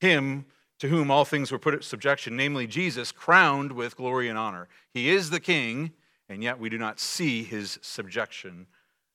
him 0.00 0.46
to 0.80 0.88
whom 0.88 1.10
all 1.10 1.24
things 1.24 1.52
were 1.52 1.58
put 1.58 1.74
in 1.74 1.82
subjection, 1.82 2.36
namely 2.36 2.66
Jesus, 2.66 3.12
crowned 3.12 3.72
with 3.72 3.96
glory 3.96 4.28
and 4.28 4.38
honor. 4.38 4.68
He 4.92 5.10
is 5.10 5.30
the 5.30 5.40
king, 5.40 5.92
and 6.28 6.42
yet 6.42 6.58
we 6.58 6.68
do 6.68 6.78
not 6.78 7.00
see 7.00 7.42
his 7.42 7.78
subjection 7.82 8.66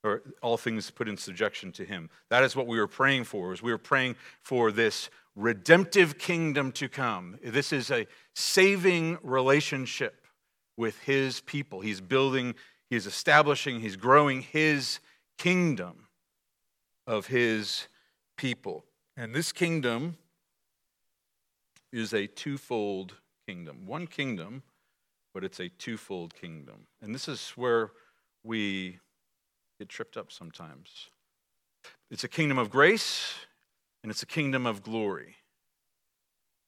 or 0.03 0.22
all 0.41 0.58
things 0.58 0.91
put 0.91 1.08
in 1.08 1.15
subjection 1.15 1.72
to 1.72 1.86
him. 1.86 2.10
That 2.29 2.43
is 2.43 2.55
what 2.55 2.67
we 2.67 2.77
were 2.77 2.88
praying 2.88 3.24
for. 3.24 3.53
Is 3.53 3.63
we 3.63 3.72
were 3.72 3.77
praying 3.77 4.15
for 4.41 4.72
this 4.72 5.10
redemptive 5.36 6.17
kingdom 6.17 6.72
to 6.74 6.89
come. 6.89 7.38
This 7.43 7.72
is 7.72 7.89
a 7.89 8.05
saving 8.36 9.17
relationship 9.24 10.25
with 10.77 11.00
his 11.00 11.41
people. 11.41 11.82
He's 11.82 12.01
building, 12.01 12.55
he's 12.89 13.08
establishing, 13.08 13.79
he's 13.79 13.96
growing 13.96 14.41
his 14.41 15.00
kingdom 15.38 16.08
of 17.08 17.27
his 17.27 17.88
people. 18.38 18.86
And 19.15 19.34
this 19.34 19.51
kingdom 19.51 20.17
is 21.91 22.13
a 22.13 22.27
twofold 22.27 23.15
kingdom. 23.48 23.86
One 23.86 24.08
kingdom, 24.08 24.63
but 25.34 25.44
it's 25.44 25.60
a 25.60 25.70
twofold 25.70 26.34
kingdom. 26.34 26.88
And 27.02 27.13
this 27.13 27.28
is 27.28 27.50
where 27.52 27.92
we 28.44 29.00
get 29.80 29.90
tripped 29.90 30.18
up 30.18 30.32
sometimes. 30.32 31.10
It's 32.12 32.24
a 32.24 32.30
kingdom 32.30 32.58
of 32.58 32.70
grace 32.70 33.34
and 34.04 34.12
it's 34.12 34.24
a 34.24 34.28
kingdom 34.28 34.66
of 34.66 34.84
glory. 34.84 35.36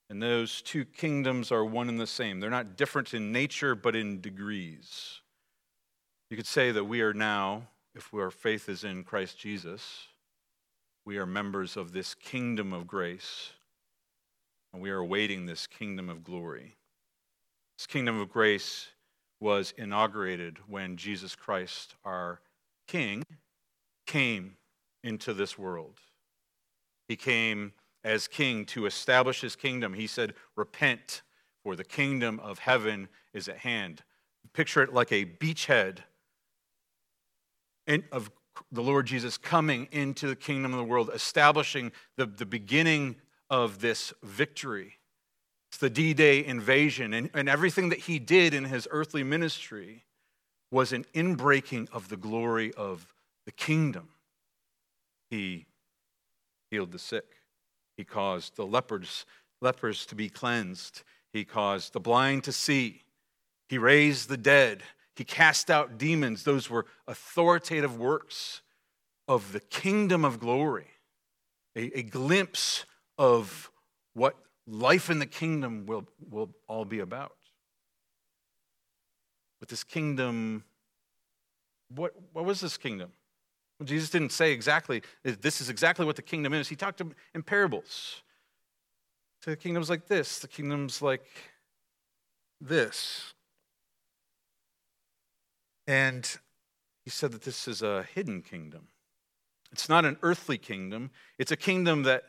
And 0.09 0.21
those 0.21 0.61
two 0.61 0.85
kingdoms 0.85 1.51
are 1.51 1.65
one 1.65 1.89
and 1.89 1.99
the 1.99 2.07
same. 2.07 2.39
They're 2.39 2.49
not 2.49 2.77
different 2.77 3.13
in 3.13 3.31
nature, 3.31 3.75
but 3.75 3.95
in 3.95 4.21
degrees. 4.21 5.21
You 6.29 6.37
could 6.37 6.47
say 6.47 6.71
that 6.71 6.85
we 6.85 7.01
are 7.01 7.13
now 7.13 7.67
if 7.95 8.13
our 8.13 8.29
faith 8.29 8.67
is 8.67 8.83
in 8.83 9.03
Christ 9.03 9.39
Jesus, 9.39 10.07
we 11.05 11.17
are 11.17 11.25
members 11.25 11.77
of 11.77 11.93
this 11.93 12.13
kingdom 12.13 12.73
of 12.73 12.87
grace, 12.87 13.53
and 14.73 14.81
we 14.81 14.89
are 14.89 14.97
awaiting 14.97 15.45
this 15.45 15.65
kingdom 15.65 16.09
of 16.09 16.23
glory. 16.23 16.75
This 17.77 17.87
kingdom 17.87 18.19
of 18.19 18.29
grace 18.29 18.87
was 19.39 19.73
inaugurated 19.77 20.59
when 20.67 20.97
Jesus 20.97 21.35
Christ, 21.35 21.95
our 22.05 22.41
King, 22.87 23.23
came 24.07 24.57
into 25.03 25.33
this 25.33 25.57
world. 25.57 25.99
He 27.07 27.15
came 27.15 27.73
as 28.03 28.27
king 28.27 28.65
to 28.65 28.85
establish 28.85 29.41
his 29.41 29.55
kingdom. 29.55 29.93
He 29.93 30.07
said, 30.07 30.33
Repent, 30.55 31.21
for 31.63 31.75
the 31.75 31.83
kingdom 31.83 32.39
of 32.39 32.59
heaven 32.59 33.09
is 33.33 33.49
at 33.49 33.57
hand. 33.57 34.03
Picture 34.53 34.83
it 34.83 34.93
like 34.93 35.11
a 35.11 35.25
beachhead 35.25 35.99
of 38.11 38.31
the 38.71 38.81
Lord 38.81 39.05
Jesus 39.05 39.37
coming 39.37 39.87
into 39.91 40.27
the 40.27 40.35
kingdom 40.35 40.71
of 40.73 40.77
the 40.77 40.83
world, 40.83 41.09
establishing 41.13 41.91
the, 42.15 42.25
the 42.25 42.45
beginning 42.45 43.17
of 43.49 43.81
this 43.81 44.13
victory. 44.23 44.95
It's 45.75 45.81
the 45.81 45.89
D 45.89 46.13
Day 46.13 46.45
invasion, 46.45 47.13
and, 47.13 47.29
and 47.33 47.49
everything 47.49 47.89
that 47.89 47.99
he 47.99 48.17
did 48.17 48.53
in 48.53 48.63
his 48.63 48.87
earthly 48.91 49.23
ministry 49.23 50.05
was 50.71 50.93
an 50.93 51.05
inbreaking 51.13 51.89
of 51.91 52.07
the 52.07 52.15
glory 52.15 52.73
of 52.75 53.13
the 53.45 53.51
kingdom. 53.51 54.07
He 55.29 55.65
healed 56.71 56.93
the 56.93 56.97
sick, 56.97 57.25
he 57.97 58.05
caused 58.05 58.55
the 58.55 58.65
lepers, 58.65 59.25
lepers 59.61 60.05
to 60.05 60.15
be 60.15 60.29
cleansed, 60.29 61.03
he 61.33 61.43
caused 61.43 61.91
the 61.91 61.99
blind 61.99 62.45
to 62.45 62.53
see, 62.53 63.01
he 63.67 63.77
raised 63.77 64.29
the 64.29 64.37
dead, 64.37 64.81
he 65.17 65.25
cast 65.25 65.69
out 65.69 65.97
demons. 65.97 66.45
Those 66.45 66.69
were 66.69 66.85
authoritative 67.05 67.97
works 67.97 68.61
of 69.27 69.51
the 69.51 69.59
kingdom 69.59 70.23
of 70.23 70.39
glory, 70.39 70.87
a, 71.75 71.99
a 71.99 72.03
glimpse 72.03 72.85
of 73.17 73.69
what 74.13 74.37
life 74.67 75.09
in 75.09 75.19
the 75.19 75.25
kingdom 75.25 75.85
will, 75.85 76.05
will 76.29 76.49
all 76.67 76.85
be 76.85 76.99
about. 76.99 77.35
But 79.59 79.69
this 79.69 79.83
kingdom, 79.83 80.63
what, 81.89 82.13
what 82.33 82.45
was 82.45 82.61
this 82.61 82.77
kingdom? 82.77 83.11
Well, 83.79 83.87
Jesus 83.87 84.09
didn't 84.09 84.31
say 84.31 84.51
exactly, 84.51 85.01
this 85.23 85.61
is 85.61 85.69
exactly 85.69 86.05
what 86.05 86.15
the 86.15 86.21
kingdom 86.21 86.53
is. 86.53 86.67
He 86.67 86.75
talked 86.75 87.01
in 87.01 87.43
parables. 87.43 88.21
So 89.41 89.51
the 89.51 89.57
kingdom's 89.57 89.89
like 89.89 90.07
this, 90.07 90.39
the 90.39 90.47
kingdom's 90.47 91.01
like 91.01 91.25
this. 92.61 93.33
And 95.87 96.27
he 97.03 97.11
said 97.11 97.31
that 97.33 97.43
this 97.43 97.67
is 97.67 97.81
a 97.81 98.03
hidden 98.15 98.41
kingdom. 98.41 98.87
It's 99.71 99.89
not 99.89 100.05
an 100.05 100.17
earthly 100.23 100.57
kingdom, 100.57 101.11
it's 101.37 101.51
a 101.51 101.57
kingdom 101.57 102.03
that 102.03 102.23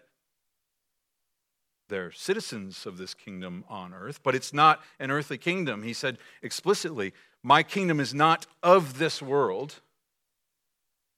they're 1.88 2.12
citizens 2.12 2.86
of 2.86 2.98
this 2.98 3.14
kingdom 3.14 3.64
on 3.68 3.94
earth, 3.94 4.20
but 4.22 4.34
it's 4.34 4.52
not 4.52 4.82
an 4.98 5.10
earthly 5.10 5.38
kingdom. 5.38 5.82
He 5.82 5.92
said 5.92 6.18
explicitly, 6.42 7.12
My 7.42 7.62
kingdom 7.62 8.00
is 8.00 8.12
not 8.12 8.46
of 8.62 8.98
this 8.98 9.22
world. 9.22 9.80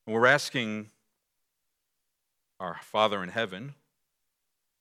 And 0.06 0.14
we're 0.14 0.26
asking 0.26 0.90
our 2.60 2.76
Father 2.82 3.22
in 3.22 3.28
heaven 3.28 3.74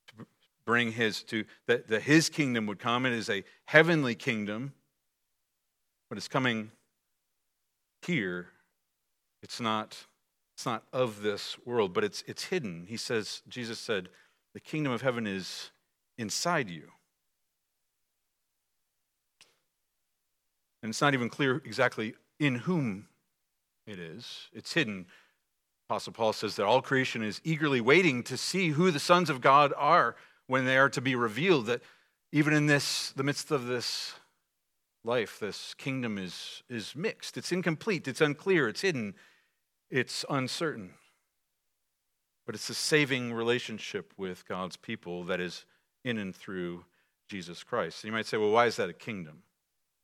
to 0.08 0.25
bring 0.65 0.91
his 0.91 1.24
to 1.24 1.46
that, 1.67 1.88
that 1.88 2.03
his 2.03 2.29
kingdom 2.29 2.65
would 2.67 2.79
come. 2.79 3.06
It 3.06 3.13
is 3.13 3.29
a 3.29 3.44
heavenly 3.65 4.15
kingdom, 4.15 4.74
but 6.10 6.17
it's 6.17 6.27
coming 6.27 6.72
here, 8.06 8.48
it's 9.44 9.60
not, 9.60 9.98
it's 10.56 10.65
not 10.65 10.84
of 10.94 11.22
this 11.22 11.58
world, 11.65 11.94
but 11.94 12.03
it's, 12.03 12.24
it's 12.25 12.46
hidden. 12.46 12.86
He 12.88 12.98
says, 12.98 13.41
Jesus 13.50 13.79
said, 13.79 14.10
the 14.53 14.60
kingdom 14.62 14.94
of 14.94 15.01
heaven 15.01 15.27
is 15.27 15.72
inside 16.17 16.69
you. 16.69 16.91
And 20.81 20.89
it's 20.89 21.01
not 21.01 21.13
even 21.13 21.29
clear 21.29 21.62
exactly 21.65 22.13
in 22.39 22.55
whom 22.55 23.07
it 23.86 24.00
is. 24.00 24.47
It's 24.53 24.74
hidden. 24.74 25.07
Apostle 25.89 26.13
Paul 26.13 26.33
says 26.33 26.55
that 26.55 26.65
all 26.65 26.81
creation 26.81 27.24
is 27.24 27.41
eagerly 27.43 27.81
waiting 27.81 28.24
to 28.24 28.38
see 28.38 28.69
who 28.69 28.91
the 28.91 29.00
sons 29.00 29.29
of 29.29 29.41
God 29.41 29.74
are 29.77 30.15
when 30.47 30.65
they 30.65 30.77
are 30.77 30.89
to 30.89 31.01
be 31.01 31.15
revealed. 31.15 31.65
That 31.67 31.81
even 32.31 32.53
in 32.53 32.67
this, 32.67 33.12
the 33.15 33.24
midst 33.24 33.51
of 33.51 33.65
this 33.65 34.13
life, 35.03 35.39
this 35.39 35.74
kingdom 35.75 36.17
is, 36.17 36.63
is 36.69 36.95
mixed. 36.95 37.38
It's 37.38 37.51
incomplete, 37.51 38.07
it's 38.07 38.21
unclear, 38.21 38.67
it's 38.67 38.81
hidden, 38.81 39.15
it's 39.89 40.25
uncertain. 40.29 40.91
But 42.45 42.55
it's 42.55 42.69
a 42.69 42.74
saving 42.74 43.33
relationship 43.33 44.13
with 44.17 44.47
God's 44.47 44.77
people 44.77 45.24
that 45.25 45.39
is 45.39 45.65
in 46.04 46.18
and 46.18 46.36
through 46.36 46.86
Jesus 47.30 47.63
Christ. 47.63 48.04
you 48.04 48.12
might 48.12 48.25
say, 48.25 48.38
well, 48.38 48.51
why 48.51 48.66
is 48.66 48.77
that 48.77 48.89
a 48.89 48.94
kingdom? 48.94 49.44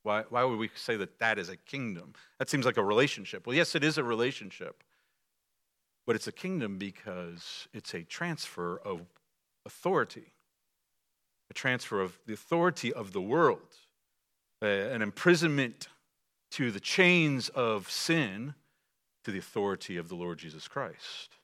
Why, 0.03 0.23
why 0.29 0.43
would 0.43 0.59
we 0.59 0.69
say 0.75 0.97
that 0.97 1.19
that 1.19 1.39
is 1.39 1.47
a 1.47 1.55
kingdom? 1.55 2.13
That 2.39 2.49
seems 2.49 2.65
like 2.65 2.77
a 2.77 2.83
relationship. 2.83 3.47
Well, 3.47 3.55
yes, 3.55 3.75
it 3.75 3.83
is 3.83 3.97
a 3.97 4.03
relationship. 4.03 4.83
But 6.05 6.17
it's 6.17 6.27
a 6.27 6.33
kingdom 6.33 6.77
because 6.77 7.69
it's 7.73 7.93
a 7.93 8.03
transfer 8.03 8.77
of 8.83 9.01
authority, 9.65 10.33
a 11.49 11.53
transfer 11.53 12.01
of 12.01 12.19
the 12.25 12.33
authority 12.33 12.91
of 12.91 13.13
the 13.13 13.21
world 13.21 13.61
an 14.63 15.01
imprisonment 15.01 15.87
to 16.51 16.71
the 16.71 16.79
chains 16.79 17.49
of 17.49 17.89
sin 17.89 18.53
to 19.23 19.31
the 19.31 19.39
authority 19.39 19.97
of 19.97 20.09
the 20.09 20.15
Lord 20.15 20.37
Jesus 20.37 20.67
Christ. 20.67 21.37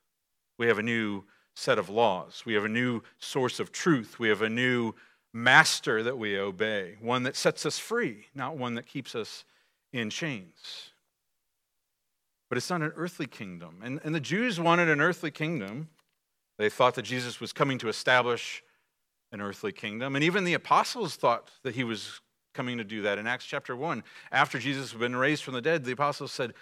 We 0.58 0.68
have 0.68 0.77
a 0.77 0.84
new 0.84 1.24
set 1.59 1.77
of 1.77 1.89
laws. 1.89 2.43
We 2.45 2.53
have 2.53 2.65
a 2.65 2.69
new 2.69 3.01
source 3.19 3.59
of 3.59 3.71
truth. 3.71 4.17
We 4.17 4.29
have 4.29 4.41
a 4.41 4.49
new 4.49 4.93
master 5.33 6.01
that 6.03 6.17
we 6.17 6.39
obey, 6.39 6.95
one 7.01 7.23
that 7.23 7.35
sets 7.35 7.65
us 7.65 7.77
free, 7.77 8.25
not 8.33 8.57
one 8.57 8.75
that 8.75 8.87
keeps 8.87 9.13
us 9.13 9.45
in 9.93 10.09
chains. 10.09 10.91
But 12.49 12.57
it's 12.57 12.69
not 12.69 12.81
an 12.81 12.93
earthly 12.95 13.27
kingdom. 13.27 13.81
And, 13.83 13.99
and 14.03 14.15
the 14.15 14.19
Jews 14.19 14.59
wanted 14.59 14.89
an 14.89 15.01
earthly 15.01 15.29
kingdom. 15.29 15.89
They 16.57 16.69
thought 16.69 16.95
that 16.95 17.03
Jesus 17.03 17.39
was 17.39 17.53
coming 17.53 17.77
to 17.79 17.89
establish 17.89 18.63
an 19.31 19.41
earthly 19.41 19.71
kingdom. 19.71 20.15
And 20.15 20.23
even 20.23 20.45
the 20.45 20.55
apostles 20.55 21.15
thought 21.15 21.51
that 21.63 21.75
he 21.75 21.83
was 21.83 22.21
coming 22.55 22.77
to 22.79 22.83
do 22.83 23.03
that. 23.03 23.19
In 23.19 23.27
Acts 23.27 23.45
chapter 23.45 23.75
1, 23.75 24.03
after 24.31 24.57
Jesus 24.57 24.91
had 24.91 24.99
been 24.99 25.15
raised 25.15 25.43
from 25.43 25.53
the 25.53 25.61
dead, 25.61 25.83
the 25.83 25.91
apostles 25.91 26.31
said, 26.31 26.53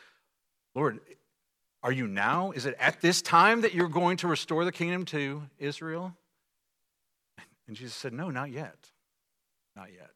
Lord, 0.76 1.00
are 1.84 1.92
you 1.92 2.08
now? 2.08 2.52
Is 2.52 2.66
it 2.66 2.76
at 2.80 3.02
this 3.02 3.22
time 3.22 3.62
that 3.62 3.74
you're 3.74 3.88
going 3.88 4.18
to 4.18 4.28
restore 4.28 4.66
the 4.66 4.72
kingdom 4.72 5.06
to 5.06 5.44
Israel? 5.60 6.16
And 7.68 7.76
Jesus 7.76 7.96
said, 7.96 8.14
No, 8.14 8.30
not 8.30 8.52
yet. 8.52 8.92
Not 9.76 9.90
yet. 9.94 10.12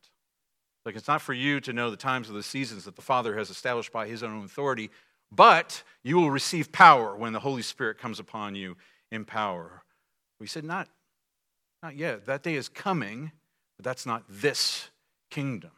Like 0.85 0.95
it's 0.95 1.07
not 1.07 1.21
for 1.21 1.33
you 1.33 1.59
to 1.61 1.73
know 1.73 1.91
the 1.91 1.97
times 1.97 2.29
of 2.29 2.35
the 2.35 2.43
seasons 2.43 2.85
that 2.85 2.95
the 2.95 3.01
Father 3.01 3.37
has 3.37 3.49
established 3.49 3.91
by 3.91 4.07
his 4.07 4.23
own 4.23 4.43
authority, 4.43 4.89
but 5.31 5.83
you 6.03 6.17
will 6.17 6.31
receive 6.31 6.71
power 6.71 7.15
when 7.15 7.33
the 7.33 7.39
Holy 7.39 7.61
Spirit 7.61 7.99
comes 7.99 8.19
upon 8.19 8.55
you 8.55 8.75
in 9.11 9.25
power. 9.25 9.83
We 10.39 10.47
said, 10.47 10.63
Not, 10.63 10.87
not 11.83 11.95
yet. 11.95 12.25
That 12.25 12.43
day 12.43 12.55
is 12.55 12.69
coming, 12.69 13.31
but 13.77 13.85
that's 13.85 14.05
not 14.05 14.23
this 14.27 14.89
kingdom, 15.29 15.71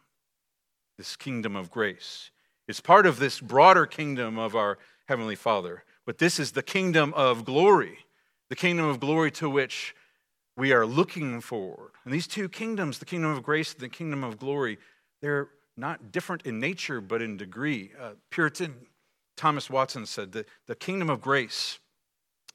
this 0.97 1.15
kingdom 1.15 1.55
of 1.55 1.69
grace. 1.69 2.31
It's 2.67 2.79
part 2.79 3.05
of 3.05 3.19
this 3.19 3.39
broader 3.41 3.85
kingdom 3.85 4.37
of 4.37 4.55
our 4.55 4.77
Heavenly 5.07 5.35
Father. 5.35 5.83
but 6.05 6.17
this 6.17 6.39
is 6.39 6.51
the 6.51 6.63
kingdom 6.63 7.13
of 7.13 7.45
glory, 7.45 7.99
the 8.49 8.55
kingdom 8.55 8.85
of 8.85 8.99
glory 8.99 9.31
to 9.31 9.49
which 9.49 9.95
we 10.57 10.73
are 10.73 10.85
looking 10.85 11.39
forward. 11.41 11.91
And 12.03 12.13
these 12.13 12.27
two 12.27 12.49
kingdoms, 12.49 12.99
the 12.99 13.05
kingdom 13.05 13.31
of 13.31 13.41
grace 13.41 13.73
and 13.73 13.81
the 13.81 13.89
kingdom 13.89 14.23
of 14.23 14.37
glory, 14.37 14.77
they're 15.21 15.49
not 15.77 16.11
different 16.11 16.43
in 16.45 16.59
nature, 16.59 17.01
but 17.01 17.21
in 17.21 17.37
degree. 17.37 17.91
Uh, 17.99 18.11
Puritan 18.29 18.75
Thomas 19.35 19.69
Watson 19.69 20.05
said 20.05 20.33
that 20.33 20.47
the 20.67 20.75
kingdom 20.75 21.09
of 21.09 21.21
grace 21.21 21.79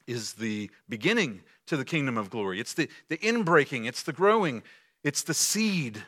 is 0.07 0.33
the 0.33 0.71
beginning 0.87 1.41
to 1.67 1.75
the 1.75 1.85
kingdom 1.85 2.17
of 2.17 2.29
glory. 2.29 2.59
It's 2.59 2.73
the, 2.73 2.89
the 3.09 3.17
inbreaking, 3.17 3.87
it's 3.87 4.03
the 4.03 4.13
growing, 4.13 4.63
it's 5.03 5.23
the 5.23 5.33
seed 5.33 6.03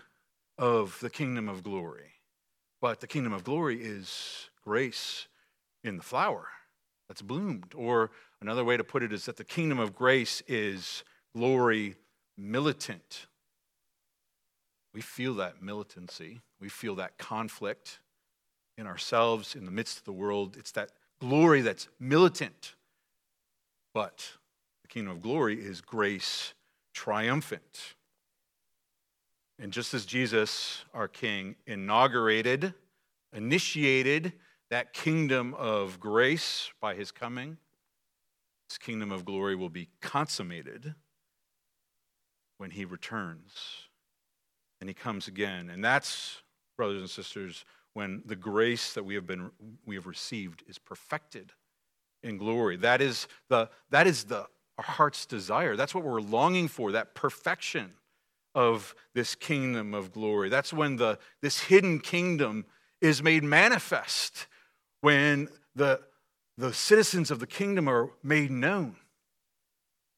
of 0.58 0.98
the 1.01 1.10
kingdom 1.10 1.50
of 1.50 1.63
glory. 1.63 2.11
But 2.82 3.00
the 3.00 3.08
kingdom 3.08 3.32
of 3.32 3.44
glory 3.44 3.82
is 3.82 4.50
grace 4.64 5.28
in 5.84 5.98
the 5.98 6.04
flower 6.04 6.48
that's 7.08 7.22
bloomed. 7.22 7.74
Or 7.76 8.10
another 8.42 8.64
way 8.64 8.76
to 8.76 8.84
put 8.84 9.04
it 9.04 9.14
is 9.14 9.26
that 9.26 9.38
the 9.38 9.44
kingdom 9.44 9.80
of 9.80 9.96
grace 9.96 10.42
is 10.48 11.04
glory 11.36 11.96
militant. 12.38 13.28
We 14.94 15.02
feel 15.02 15.36
that 15.36 15.62
militancy, 15.62 16.42
we 16.60 16.70
feel 16.70 16.96
that 16.96 17.18
conflict 17.18 18.00
in 18.78 18.88
ourselves, 18.88 19.56
in 19.56 19.66
the 19.66 19.72
midst 19.72 20.00
of 20.00 20.04
the 20.06 20.12
world. 20.12 20.58
It's 20.58 20.72
that 20.72 20.92
glory 21.20 21.62
that's 21.62 21.88
militant. 22.00 22.76
But 23.94 24.38
the 24.82 24.88
kingdom 24.88 25.14
of 25.14 25.22
glory 25.22 25.64
is 25.64 25.82
grace 25.82 26.54
triumphant. 26.94 27.96
And 29.62 29.72
just 29.72 29.94
as 29.94 30.08
Jesus, 30.08 30.86
our 30.91 31.08
King, 31.08 31.56
inaugurated, 31.68 32.74
initiated 33.32 34.34
that 34.72 34.91
kingdom 34.91 35.53
of 35.53 36.00
grace 36.00 36.72
by 36.82 36.96
his 36.96 37.12
coming, 37.12 37.58
this 38.68 38.80
kingdom 38.80 39.12
of 39.12 39.24
glory 39.24 39.56
will 39.56 39.70
be 39.70 39.89
consummated 40.01 40.96
when 42.58 42.72
he 42.72 42.86
returns 42.86 43.53
and 44.80 44.89
he 44.89 44.96
comes 44.96 45.27
again. 45.27 45.70
And 45.70 45.84
that's, 45.84 46.41
brothers 46.75 47.01
and 47.01 47.10
sisters, 47.10 47.63
when 47.94 48.24
the 48.25 48.36
grace 48.36 48.94
that 48.94 49.03
we 49.03 49.13
have 49.13 49.27
been 49.27 49.51
we 49.86 49.94
have 49.94 50.08
received 50.08 50.63
is 50.68 50.80
perfected 50.80 51.51
in 52.24 52.39
glory. 52.39 52.77
That 52.77 53.00
is 53.00 53.27
the 53.48 53.70
that 53.91 54.08
is 54.08 54.24
the 54.24 54.48
our 54.80 54.86
heart's 54.86 55.27
desire. 55.27 55.75
That's 55.75 55.94
what 55.94 56.03
we're 56.03 56.20
longing 56.20 56.68
for, 56.68 56.94
that 56.94 57.13
perfection 57.13 57.91
of 58.53 58.96
this 59.13 59.36
kingdom 59.36 59.93
of 59.93 60.12
glory. 60.12 60.50
That's 60.50 60.74
when 60.74 60.98
the, 60.98 61.20
this 61.41 61.62
hidden 61.62 62.00
kingdom 62.00 62.65
is 63.00 63.24
made 63.24 63.43
manifest, 63.43 64.48
when 65.01 65.48
the, 65.75 66.01
the 66.58 66.74
citizens 66.74 67.31
of 67.31 67.39
the 67.39 67.48
kingdom 67.48 67.88
are 67.88 68.12
made 68.24 68.51
known. 68.51 68.96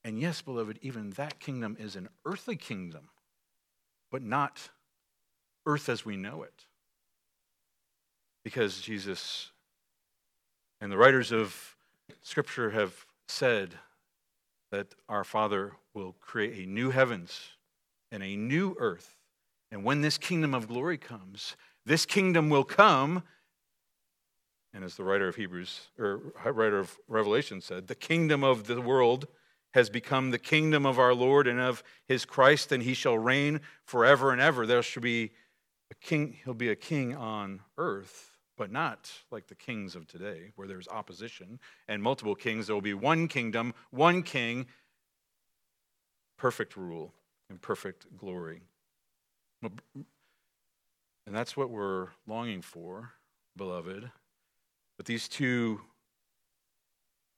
And 0.04 0.20
yes, 0.20 0.42
beloved, 0.42 0.80
even 0.82 1.12
that 1.12 1.40
kingdom 1.40 1.78
is 1.80 1.96
an 1.96 2.10
earthly 2.26 2.58
kingdom, 2.58 3.10
but 4.12 4.22
not 4.22 4.70
earth 5.66 5.88
as 5.88 6.06
we 6.06 6.18
know 6.18 6.44
it. 6.44 6.66
Because 8.44 8.82
Jesus 8.82 9.52
and 10.82 10.92
the 10.92 10.98
writers 10.98 11.32
of 11.32 11.78
Scripture 12.22 12.72
have 12.72 13.06
said 13.30 13.76
that 14.72 14.88
our 15.08 15.24
Father 15.24 15.74
will 15.94 16.16
create 16.20 16.66
a 16.66 16.70
new 16.70 16.90
heavens 16.90 17.52
and 18.14 18.24
a 18.24 18.38
new 18.38 18.76
earth. 18.80 19.18
And 19.72 19.84
when 19.84 20.02
this 20.02 20.20
kingdom 20.20 20.54
of 20.54 20.68
glory 20.68 21.00
comes, 21.00 21.58
this 21.86 22.06
kingdom 22.06 22.50
will 22.50 22.64
come. 22.64 23.24
And 24.72 24.84
as 24.84 24.96
the 24.96 25.04
writer 25.04 25.28
of 25.28 25.36
Hebrews, 25.36 25.90
or 25.98 26.34
writer 26.46 26.80
of 26.80 26.98
Revelation 27.08 27.60
said, 27.60 27.88
the 27.88 27.96
kingdom 27.96 28.44
of 28.44 28.68
the 28.68 28.80
world 28.80 29.28
has 29.74 29.90
become 29.90 30.30
the 30.30 30.40
kingdom 30.40 30.86
of 30.86 31.00
our 31.00 31.16
Lord 31.16 31.48
and 31.48 31.60
of 31.60 31.84
his 32.08 32.24
Christ, 32.24 32.72
and 32.72 32.84
he 32.84 32.94
shall 32.94 33.18
reign 33.18 33.60
forever 33.84 34.32
and 34.32 34.40
ever. 34.40 34.68
There 34.68 34.84
shall 34.84 35.02
be 35.02 35.32
a 35.90 35.96
king, 35.96 36.38
he'll 36.46 36.54
be 36.54 36.70
a 36.70 36.76
king 36.76 37.16
on 37.16 37.62
earth, 37.80 38.38
but 38.56 38.72
not 38.72 39.12
like 39.32 39.48
the 39.48 39.56
kings 39.56 39.96
of 39.96 40.06
today, 40.06 40.52
where 40.56 40.68
there's 40.68 40.88
opposition 40.88 41.60
and 41.88 42.04
multiple 42.04 42.36
kings. 42.36 42.68
There 42.68 42.76
will 42.76 42.82
be 42.82 42.94
one 42.94 43.28
kingdom, 43.28 43.74
one 43.90 44.22
king, 44.22 44.68
perfect 46.38 46.78
rule 46.78 47.16
perfect 47.62 48.18
glory. 48.18 48.62
And 51.26 51.36
that's 51.36 51.56
what 51.56 51.70
we're 51.70 52.08
longing 52.28 52.62
for, 52.62 53.12
beloved. 53.56 54.12
But 54.98 55.06
these 55.06 55.28
two 55.28 55.82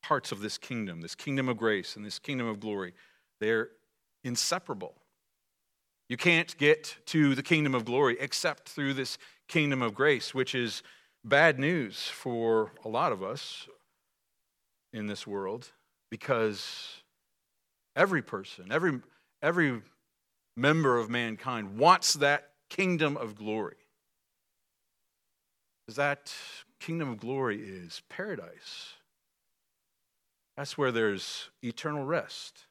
parts 0.01 0.31
of 0.31 0.39
this 0.39 0.57
kingdom, 0.57 1.01
this 1.01 1.15
kingdom 1.15 1.49
of 1.49 1.57
grace 1.57 1.95
and 1.95 2.05
this 2.05 2.19
kingdom 2.19 2.47
of 2.47 2.59
glory, 2.59 2.93
they're 3.39 3.69
inseparable. 4.23 4.95
You 6.09 6.17
can't 6.17 6.55
get 6.57 6.97
to 7.07 7.33
the 7.33 7.43
kingdom 7.43 7.73
of 7.73 7.85
glory 7.85 8.17
except 8.19 8.69
through 8.69 8.93
this 8.93 9.17
kingdom 9.47 9.81
of 9.81 9.93
grace, 9.95 10.33
which 10.33 10.53
is 10.53 10.83
bad 11.23 11.59
news 11.59 12.03
for 12.03 12.71
a 12.83 12.87
lot 12.87 13.11
of 13.11 13.23
us 13.23 13.67
in 14.93 15.07
this 15.07 15.25
world 15.25 15.71
because 16.11 17.01
every 17.95 18.21
person, 18.21 18.71
every, 18.71 19.01
every 19.41 19.81
member 20.55 20.97
of 20.97 21.09
mankind 21.09 21.77
wants 21.77 22.13
that 22.13 22.51
kingdom 22.69 23.17
of 23.17 23.35
glory. 23.35 23.75
Because 25.85 25.97
that 25.97 26.33
kingdom 26.79 27.09
of 27.09 27.19
glory 27.19 27.61
is 27.61 28.01
paradise. 28.09 28.93
That's 30.57 30.77
where 30.77 30.91
there's 30.91 31.49
eternal 31.61 32.05
rest 32.05 32.65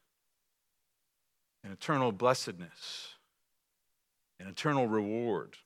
and 1.63 1.73
eternal 1.73 2.13
blessedness 2.13 3.15
and 4.41 4.49
eternal 4.49 4.87
reward 4.87 5.57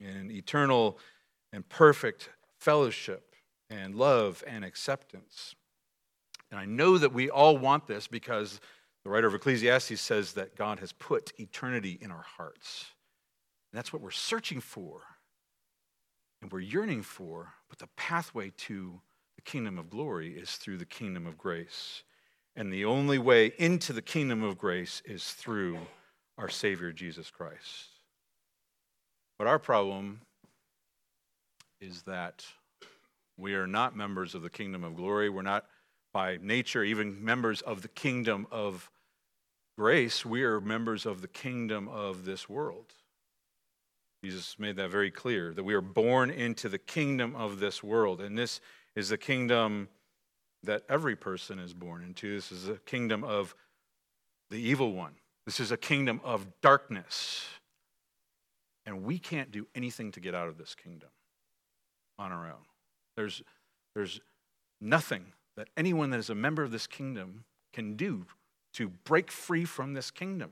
and 0.00 0.30
eternal 0.30 0.98
and 1.52 1.68
perfect 1.68 2.30
fellowship 2.58 3.34
and 3.68 3.94
love 3.94 4.42
and 4.46 4.64
acceptance. 4.64 5.54
And 6.50 6.58
I 6.58 6.64
know 6.64 6.98
that 6.98 7.12
we 7.12 7.30
all 7.30 7.58
want 7.58 7.86
this 7.86 8.06
because 8.06 8.60
the 9.04 9.10
writer 9.10 9.26
of 9.26 9.34
Ecclesiastes 9.34 10.00
says 10.00 10.32
that 10.32 10.56
God 10.56 10.80
has 10.80 10.92
put 10.92 11.32
eternity 11.38 11.98
in 12.00 12.10
our 12.10 12.24
hearts. 12.36 12.86
And 13.70 13.78
that's 13.78 13.92
what 13.92 14.02
we're 14.02 14.10
searching 14.10 14.60
for 14.60 15.02
and 16.40 16.50
we're 16.52 16.60
yearning 16.60 17.02
for. 17.02 17.54
But 17.68 17.78
the 17.78 17.88
pathway 17.96 18.52
to 18.58 19.00
the 19.36 19.42
kingdom 19.42 19.78
of 19.78 19.90
glory 19.90 20.32
is 20.36 20.52
through 20.56 20.78
the 20.78 20.86
kingdom 20.86 21.26
of 21.26 21.36
grace. 21.36 22.02
And 22.56 22.72
the 22.72 22.84
only 22.84 23.18
way 23.18 23.52
into 23.58 23.92
the 23.92 24.02
kingdom 24.02 24.42
of 24.42 24.58
grace 24.58 25.02
is 25.04 25.32
through 25.32 25.78
our 26.38 26.48
Savior, 26.48 26.92
Jesus 26.92 27.30
Christ. 27.30 27.88
But 29.38 29.46
our 29.46 29.58
problem 29.58 30.20
is 31.80 32.02
that 32.02 32.44
we 33.36 33.54
are 33.54 33.66
not 33.66 33.96
members 33.96 34.34
of 34.34 34.42
the 34.42 34.50
kingdom 34.50 34.84
of 34.84 34.96
glory. 34.96 35.28
We're 35.28 35.42
not 35.42 35.66
by 36.12 36.38
nature 36.40 36.84
even 36.84 37.24
members 37.24 37.60
of 37.62 37.82
the 37.82 37.88
kingdom 37.88 38.46
of 38.50 38.88
grace, 39.76 40.24
we 40.24 40.42
are 40.42 40.60
members 40.60 41.06
of 41.06 41.20
the 41.20 41.28
kingdom 41.28 41.88
of 41.88 42.24
this 42.24 42.48
world. 42.48 42.92
Jesus 44.24 44.58
made 44.58 44.76
that 44.76 44.90
very 44.90 45.10
clear 45.10 45.52
that 45.52 45.64
we 45.64 45.74
are 45.74 45.82
born 45.82 46.30
into 46.30 46.68
the 46.68 46.78
kingdom 46.78 47.36
of 47.36 47.60
this 47.60 47.82
world. 47.82 48.20
And 48.20 48.38
this 48.38 48.60
is 48.96 49.10
the 49.10 49.18
kingdom 49.18 49.88
that 50.62 50.82
every 50.88 51.14
person 51.14 51.58
is 51.58 51.74
born 51.74 52.02
into. 52.02 52.34
This 52.34 52.50
is 52.50 52.68
a 52.68 52.76
kingdom 52.76 53.22
of 53.22 53.54
the 54.50 54.56
evil 54.56 54.92
one. 54.92 55.12
This 55.44 55.60
is 55.60 55.70
a 55.70 55.76
kingdom 55.76 56.20
of 56.24 56.46
darkness. 56.62 57.46
And 58.86 59.04
we 59.04 59.18
can't 59.18 59.50
do 59.50 59.66
anything 59.74 60.10
to 60.12 60.20
get 60.20 60.34
out 60.34 60.48
of 60.48 60.56
this 60.56 60.74
kingdom 60.74 61.10
on 62.18 62.32
our 62.32 62.46
own. 62.46 62.64
There's, 63.16 63.42
there's 63.94 64.20
nothing 64.80 65.26
that 65.56 65.68
anyone 65.76 66.10
that 66.10 66.18
is 66.18 66.30
a 66.30 66.34
member 66.34 66.62
of 66.62 66.70
this 66.70 66.86
kingdom 66.86 67.44
can 67.72 67.94
do 67.94 68.24
to 68.74 68.88
break 68.88 69.30
free 69.30 69.64
from 69.64 69.94
this 69.94 70.10
kingdom. 70.10 70.50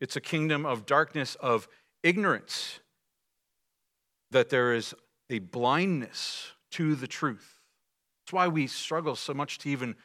It's 0.00 0.16
a 0.16 0.20
kingdom 0.20 0.64
of 0.66 0.86
darkness, 0.86 1.34
of 1.36 1.68
ignorance, 2.02 2.80
that 4.30 4.50
there 4.50 4.74
is 4.74 4.94
a 5.30 5.38
blindness 5.38 6.52
to 6.72 6.94
the 6.94 7.06
truth. 7.06 7.60
That's 8.24 8.32
why 8.32 8.48
we 8.48 8.66
struggle 8.66 9.16
so 9.16 9.34
much 9.34 9.58
to 9.58 9.70
even 9.70 9.96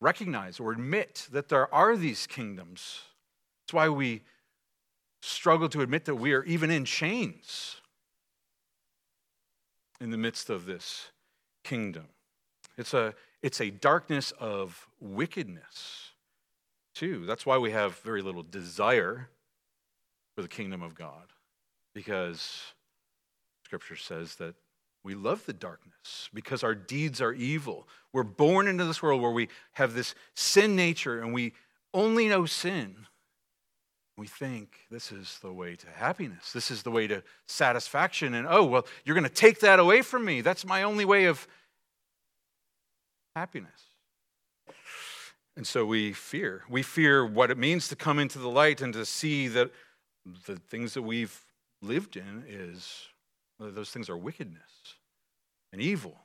recognize 0.00 0.58
or 0.58 0.72
admit 0.72 1.28
that 1.30 1.48
there 1.48 1.72
are 1.74 1.96
these 1.96 2.26
kingdoms. 2.26 3.00
That's 3.62 3.74
why 3.74 3.88
we 3.88 4.22
struggle 5.22 5.68
to 5.68 5.82
admit 5.82 6.06
that 6.06 6.14
we 6.14 6.32
are 6.32 6.42
even 6.44 6.70
in 6.70 6.84
chains 6.84 7.76
in 10.00 10.10
the 10.10 10.16
midst 10.16 10.48
of 10.48 10.64
this 10.64 11.10
kingdom. 11.62 12.06
It's 12.78 12.94
a, 12.94 13.14
it's 13.42 13.60
a 13.60 13.70
darkness 13.70 14.32
of 14.40 14.88
wickedness 14.98 16.09
too. 16.94 17.26
That's 17.26 17.46
why 17.46 17.58
we 17.58 17.70
have 17.70 17.98
very 18.00 18.22
little 18.22 18.42
desire 18.42 19.28
for 20.34 20.42
the 20.42 20.48
kingdom 20.48 20.82
of 20.82 20.94
God, 20.94 21.32
because 21.94 22.62
Scripture 23.64 23.96
says 23.96 24.36
that 24.36 24.54
We 25.02 25.14
love 25.14 25.46
the 25.46 25.52
darkness 25.52 26.28
because 26.34 26.62
our 26.62 26.74
deeds 26.74 27.20
are 27.20 27.32
evil. 27.32 27.88
We're 28.12 28.22
born 28.22 28.68
into 28.68 28.84
this 28.84 29.02
world 29.02 29.22
where 29.22 29.30
we 29.30 29.48
have 29.72 29.94
this 29.94 30.14
sin 30.34 30.76
nature 30.76 31.20
and 31.20 31.32
we 31.32 31.54
only 31.94 32.28
know 32.28 32.44
sin. 32.44 33.06
We 34.18 34.26
think 34.26 34.80
this 34.90 35.10
is 35.10 35.38
the 35.40 35.52
way 35.52 35.76
to 35.76 35.86
happiness. 35.88 36.52
This 36.52 36.70
is 36.70 36.82
the 36.82 36.90
way 36.90 37.06
to 37.06 37.22
satisfaction. 37.46 38.34
And 38.34 38.46
oh, 38.46 38.64
well, 38.64 38.86
you're 39.04 39.14
going 39.14 39.24
to 39.24 39.30
take 39.30 39.60
that 39.60 39.78
away 39.78 40.02
from 40.02 40.24
me. 40.24 40.42
That's 40.42 40.66
my 40.66 40.82
only 40.82 41.06
way 41.06 41.24
of 41.24 41.48
happiness. 43.34 43.70
And 45.60 45.66
so 45.66 45.84
we 45.84 46.14
fear. 46.14 46.64
We 46.70 46.82
fear 46.82 47.22
what 47.22 47.50
it 47.50 47.58
means 47.58 47.88
to 47.88 47.94
come 47.94 48.18
into 48.18 48.38
the 48.38 48.48
light 48.48 48.80
and 48.80 48.94
to 48.94 49.04
see 49.04 49.46
that 49.48 49.70
the 50.46 50.56
things 50.56 50.94
that 50.94 51.02
we've 51.02 51.38
lived 51.82 52.16
in 52.16 52.44
is 52.48 53.08
those 53.58 53.90
things 53.90 54.08
are 54.08 54.16
wickedness 54.16 54.94
and 55.70 55.82
evil 55.82 56.16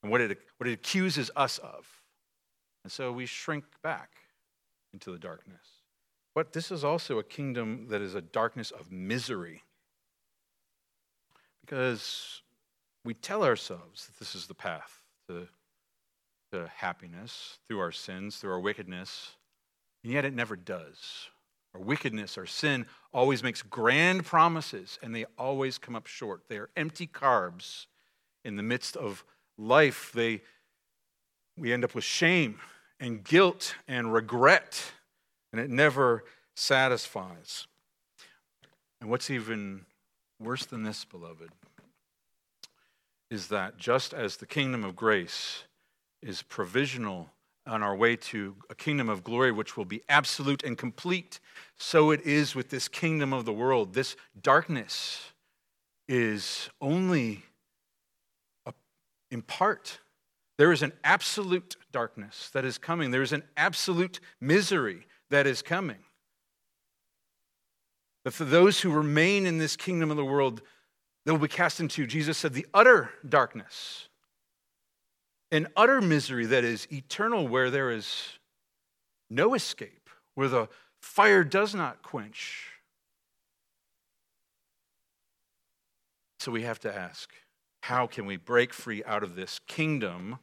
and 0.00 0.12
what 0.12 0.20
it, 0.20 0.38
what 0.58 0.68
it 0.68 0.74
accuses 0.74 1.28
us 1.34 1.58
of. 1.58 1.88
And 2.84 2.92
so 2.92 3.10
we 3.10 3.26
shrink 3.26 3.64
back 3.82 4.10
into 4.92 5.10
the 5.10 5.18
darkness. 5.18 5.82
But 6.32 6.52
this 6.52 6.70
is 6.70 6.84
also 6.84 7.18
a 7.18 7.24
kingdom 7.24 7.88
that 7.88 8.00
is 8.00 8.14
a 8.14 8.22
darkness 8.22 8.70
of 8.70 8.92
misery. 8.92 9.64
Because 11.62 12.42
we 13.04 13.14
tell 13.14 13.42
ourselves 13.42 14.06
that 14.06 14.20
this 14.20 14.36
is 14.36 14.46
the 14.46 14.54
path 14.54 15.02
to, 15.28 15.48
to 16.52 16.70
happiness 16.76 17.58
through 17.66 17.80
our 17.80 17.92
sins, 17.92 18.36
through 18.36 18.52
our 18.52 18.60
wickedness, 18.60 19.36
and 20.04 20.12
yet 20.12 20.24
it 20.24 20.34
never 20.34 20.54
does. 20.54 21.28
Our 21.74 21.80
wickedness, 21.80 22.36
our 22.36 22.46
sin 22.46 22.84
always 23.14 23.42
makes 23.42 23.62
grand 23.62 24.26
promises, 24.26 24.98
and 25.02 25.14
they 25.14 25.24
always 25.38 25.78
come 25.78 25.96
up 25.96 26.06
short. 26.06 26.42
They 26.48 26.58
are 26.58 26.68
empty 26.76 27.06
carbs 27.06 27.86
in 28.44 28.56
the 28.56 28.62
midst 28.62 28.96
of 28.96 29.24
life. 29.56 30.12
They, 30.12 30.42
we 31.56 31.72
end 31.72 31.84
up 31.84 31.94
with 31.94 32.04
shame 32.04 32.58
and 33.00 33.24
guilt 33.24 33.74
and 33.88 34.12
regret, 34.12 34.92
and 35.52 35.60
it 35.60 35.70
never 35.70 36.24
satisfies. 36.54 37.66
And 39.00 39.08
what's 39.08 39.30
even 39.30 39.86
worse 40.38 40.66
than 40.66 40.82
this, 40.82 41.06
beloved, 41.06 41.50
is 43.30 43.48
that 43.48 43.78
just 43.78 44.12
as 44.12 44.36
the 44.36 44.46
kingdom 44.46 44.84
of 44.84 44.94
grace 44.94 45.64
is 46.22 46.42
provisional 46.42 47.30
on 47.66 47.82
our 47.82 47.94
way 47.94 48.16
to 48.16 48.56
a 48.70 48.74
kingdom 48.74 49.08
of 49.08 49.22
glory 49.22 49.52
which 49.52 49.76
will 49.76 49.84
be 49.84 50.02
absolute 50.08 50.64
and 50.64 50.76
complete. 50.76 51.38
So 51.76 52.10
it 52.10 52.22
is 52.22 52.54
with 52.54 52.70
this 52.70 52.88
kingdom 52.88 53.32
of 53.32 53.44
the 53.44 53.52
world. 53.52 53.94
This 53.94 54.16
darkness 54.40 55.32
is 56.08 56.70
only 56.80 57.42
in 59.30 59.42
part. 59.42 59.98
There 60.58 60.72
is 60.72 60.82
an 60.82 60.92
absolute 61.02 61.76
darkness 61.90 62.50
that 62.52 62.64
is 62.64 62.78
coming, 62.78 63.10
there 63.10 63.22
is 63.22 63.32
an 63.32 63.42
absolute 63.56 64.20
misery 64.40 65.06
that 65.30 65.46
is 65.46 65.62
coming. 65.62 65.96
But 68.24 68.34
for 68.34 68.44
those 68.44 68.80
who 68.80 68.92
remain 68.92 69.46
in 69.46 69.58
this 69.58 69.74
kingdom 69.74 70.10
of 70.10 70.16
the 70.16 70.24
world, 70.24 70.62
they 71.24 71.32
will 71.32 71.38
be 71.38 71.48
cast 71.48 71.80
into, 71.80 72.06
Jesus 72.06 72.38
said, 72.38 72.52
the 72.52 72.66
utter 72.74 73.10
darkness 73.28 74.08
an 75.52 75.68
utter 75.76 76.00
misery 76.00 76.46
that 76.46 76.64
is 76.64 76.88
eternal, 76.90 77.46
where 77.46 77.70
there 77.70 77.90
is 77.90 78.38
no 79.28 79.54
escape, 79.54 80.08
where 80.34 80.48
the 80.48 80.68
fire 81.00 81.44
does 81.44 81.74
not 81.74 82.02
quench. 82.02 82.70
So 86.40 86.50
we 86.50 86.62
have 86.62 86.80
to 86.80 86.92
ask 86.92 87.30
how 87.82 88.06
can 88.06 88.24
we 88.26 88.36
break 88.36 88.72
free 88.72 89.04
out 89.04 89.22
of 89.22 89.36
this 89.36 89.60
kingdom 89.68 90.38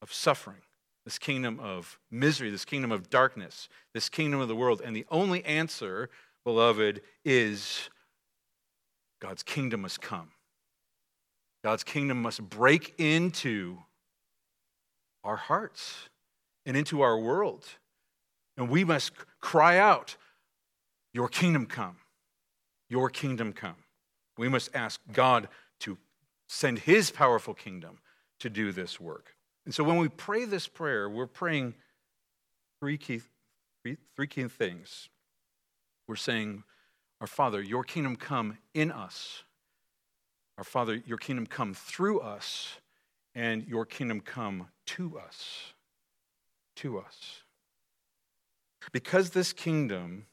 of 0.00 0.12
suffering, 0.12 0.62
this 1.04 1.18
kingdom 1.18 1.58
of 1.58 1.98
misery, 2.10 2.50
this 2.50 2.64
kingdom 2.64 2.92
of 2.92 3.10
darkness, 3.10 3.68
this 3.92 4.08
kingdom 4.08 4.40
of 4.40 4.46
the 4.46 4.56
world? 4.56 4.80
And 4.84 4.94
the 4.94 5.04
only 5.10 5.44
answer, 5.44 6.10
beloved, 6.44 7.00
is 7.24 7.90
God's 9.20 9.42
kingdom 9.42 9.80
must 9.80 10.00
come. 10.00 10.30
God's 11.66 11.82
kingdom 11.82 12.22
must 12.22 12.48
break 12.48 12.94
into 12.96 13.78
our 15.24 15.34
hearts 15.34 16.08
and 16.64 16.76
into 16.76 17.00
our 17.00 17.18
world. 17.18 17.64
And 18.56 18.68
we 18.68 18.84
must 18.84 19.10
cry 19.40 19.76
out, 19.76 20.16
Your 21.12 21.26
kingdom 21.26 21.66
come. 21.66 21.96
Your 22.88 23.10
kingdom 23.10 23.52
come. 23.52 23.74
We 24.38 24.48
must 24.48 24.76
ask 24.76 25.00
God 25.12 25.48
to 25.80 25.98
send 26.48 26.78
His 26.78 27.10
powerful 27.10 27.52
kingdom 27.52 27.98
to 28.38 28.48
do 28.48 28.70
this 28.70 29.00
work. 29.00 29.34
And 29.64 29.74
so 29.74 29.82
when 29.82 29.96
we 29.96 30.08
pray 30.08 30.44
this 30.44 30.68
prayer, 30.68 31.10
we're 31.10 31.26
praying 31.26 31.74
three 32.78 32.96
key, 32.96 33.22
three 34.14 34.28
key 34.28 34.46
things. 34.46 35.08
We're 36.06 36.14
saying, 36.14 36.62
Our 37.20 37.26
Father, 37.26 37.60
your 37.60 37.82
kingdom 37.82 38.14
come 38.14 38.58
in 38.72 38.92
us 38.92 39.42
our 40.58 40.64
Father, 40.64 41.02
your 41.06 41.18
kingdom 41.18 41.46
come 41.46 41.74
through 41.74 42.20
us, 42.20 42.76
and 43.34 43.66
your 43.66 43.84
kingdom 43.84 44.20
come 44.20 44.68
to 44.86 45.18
us. 45.18 45.72
To 46.76 46.98
us. 46.98 47.42
Because 48.92 49.30
this 49.30 49.52
kingdom 49.52 50.26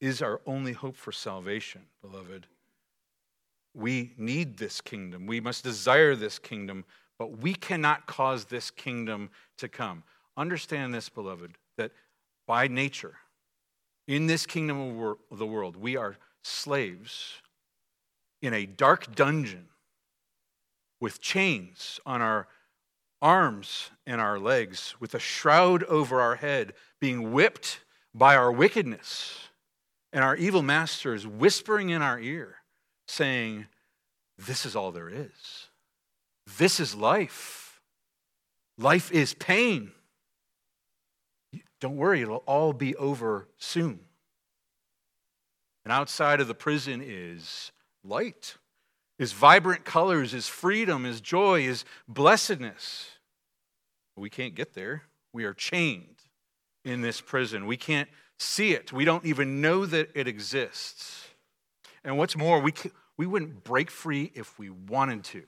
is 0.00 0.22
our 0.22 0.40
only 0.46 0.72
hope 0.72 0.96
for 0.96 1.10
salvation, 1.10 1.82
beloved, 2.02 2.46
we 3.74 4.12
need 4.16 4.56
this 4.56 4.80
kingdom. 4.80 5.26
We 5.26 5.40
must 5.40 5.64
desire 5.64 6.14
this 6.14 6.38
kingdom, 6.38 6.84
but 7.18 7.38
we 7.38 7.54
cannot 7.54 8.06
cause 8.06 8.46
this 8.46 8.70
kingdom 8.70 9.30
to 9.58 9.68
come. 9.68 10.02
Understand 10.36 10.94
this, 10.94 11.08
beloved, 11.08 11.56
that 11.76 11.92
by 12.46 12.68
nature, 12.68 13.16
in 14.06 14.26
this 14.26 14.46
kingdom 14.46 15.16
of 15.30 15.38
the 15.38 15.46
world, 15.46 15.76
we 15.76 15.96
are 15.96 16.16
slaves 16.42 17.40
in 18.42 18.54
a 18.54 18.66
dark 18.66 19.14
dungeon 19.14 19.68
with 21.00 21.20
chains 21.20 22.00
on 22.06 22.22
our 22.22 22.48
arms 23.20 23.90
and 24.06 24.20
our 24.20 24.38
legs, 24.38 24.94
with 25.00 25.14
a 25.14 25.18
shroud 25.18 25.82
over 25.84 26.20
our 26.20 26.36
head, 26.36 26.72
being 27.00 27.32
whipped 27.32 27.80
by 28.14 28.36
our 28.36 28.52
wickedness, 28.52 29.48
and 30.12 30.22
our 30.24 30.36
evil 30.36 30.62
masters 30.62 31.26
whispering 31.26 31.90
in 31.90 32.02
our 32.02 32.18
ear, 32.18 32.56
saying, 33.06 33.66
This 34.38 34.64
is 34.64 34.76
all 34.76 34.92
there 34.92 35.08
is. 35.08 35.68
This 36.58 36.80
is 36.80 36.94
life. 36.94 37.80
Life 38.78 39.10
is 39.10 39.34
pain. 39.34 39.92
Don't 41.80 41.96
worry, 41.96 42.22
it'll 42.22 42.36
all 42.46 42.72
be 42.72 42.94
over 42.96 43.48
soon. 43.58 44.00
And 45.84 45.92
outside 45.92 46.40
of 46.40 46.48
the 46.48 46.54
prison 46.54 47.02
is 47.04 47.70
light, 48.06 48.56
His 49.18 49.32
vibrant 49.32 49.84
colors, 49.84 50.32
His 50.32 50.48
freedom, 50.48 51.04
His 51.04 51.20
joy, 51.20 51.62
His 51.62 51.84
blessedness. 52.08 53.10
We 54.16 54.30
can't 54.30 54.54
get 54.54 54.74
there. 54.74 55.02
We 55.32 55.44
are 55.44 55.54
chained 55.54 56.22
in 56.84 57.02
this 57.02 57.20
prison. 57.20 57.66
We 57.66 57.76
can't 57.76 58.08
see 58.38 58.72
it. 58.72 58.92
We 58.92 59.04
don't 59.04 59.24
even 59.26 59.60
know 59.60 59.84
that 59.86 60.10
it 60.14 60.26
exists. 60.26 61.26
And 62.04 62.16
what's 62.16 62.36
more, 62.36 62.60
we, 62.60 62.72
we 63.16 63.26
wouldn't 63.26 63.64
break 63.64 63.90
free 63.90 64.30
if 64.34 64.58
we 64.58 64.70
wanted 64.70 65.24
to. 65.24 65.42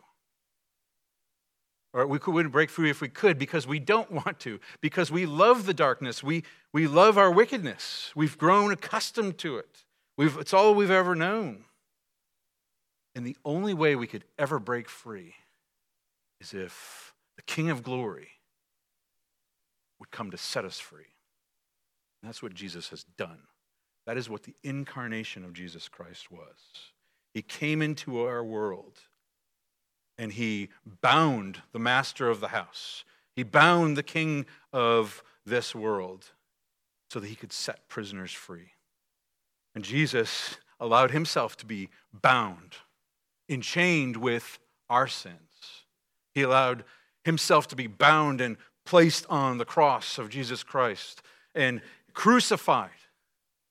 Or 1.94 2.06
we 2.06 2.18
wouldn't 2.18 2.52
break 2.52 2.68
free 2.68 2.90
if 2.90 3.00
we 3.00 3.08
could 3.08 3.38
because 3.38 3.66
we 3.66 3.78
don't 3.78 4.10
want 4.26 4.40
to, 4.40 4.60
because 4.80 5.10
we 5.10 5.26
love 5.26 5.66
the 5.66 5.74
darkness. 5.74 6.22
We, 6.22 6.44
we 6.72 6.86
love 6.86 7.16
our 7.16 7.30
wickedness. 7.30 8.12
We've 8.14 8.36
grown 8.36 8.72
accustomed 8.72 9.38
to 9.38 9.56
it. 9.56 9.84
We've, 10.16 10.36
it's 10.36 10.52
all 10.52 10.74
we've 10.74 10.90
ever 10.90 11.14
known. 11.14 11.64
And 13.18 13.26
the 13.26 13.36
only 13.44 13.74
way 13.74 13.96
we 13.96 14.06
could 14.06 14.22
ever 14.38 14.60
break 14.60 14.88
free 14.88 15.34
is 16.40 16.54
if 16.54 17.14
the 17.34 17.42
King 17.42 17.68
of 17.68 17.82
glory 17.82 18.28
would 19.98 20.12
come 20.12 20.30
to 20.30 20.38
set 20.38 20.64
us 20.64 20.78
free. 20.78 21.08
And 22.22 22.28
that's 22.28 22.44
what 22.44 22.54
Jesus 22.54 22.90
has 22.90 23.02
done. 23.02 23.40
That 24.06 24.18
is 24.18 24.30
what 24.30 24.44
the 24.44 24.54
incarnation 24.62 25.44
of 25.44 25.52
Jesus 25.52 25.88
Christ 25.88 26.30
was. 26.30 26.92
He 27.34 27.42
came 27.42 27.82
into 27.82 28.20
our 28.20 28.44
world 28.44 29.00
and 30.16 30.32
he 30.32 30.68
bound 31.00 31.62
the 31.72 31.80
master 31.80 32.30
of 32.30 32.38
the 32.38 32.46
house. 32.46 33.02
He 33.34 33.42
bound 33.42 33.96
the 33.96 34.04
king 34.04 34.46
of 34.72 35.24
this 35.44 35.74
world 35.74 36.26
so 37.10 37.18
that 37.18 37.26
he 37.26 37.34
could 37.34 37.52
set 37.52 37.88
prisoners 37.88 38.30
free. 38.30 38.74
And 39.74 39.82
Jesus 39.82 40.58
allowed 40.78 41.10
himself 41.10 41.56
to 41.56 41.66
be 41.66 41.88
bound 42.12 42.76
enchained 43.48 44.16
with 44.16 44.58
our 44.88 45.06
sins. 45.06 45.36
He 46.34 46.42
allowed 46.42 46.84
himself 47.24 47.68
to 47.68 47.76
be 47.76 47.86
bound 47.86 48.40
and 48.40 48.56
placed 48.84 49.26
on 49.28 49.58
the 49.58 49.64
cross 49.64 50.18
of 50.18 50.28
Jesus 50.28 50.62
Christ 50.62 51.22
and 51.54 51.80
crucified. 52.14 52.90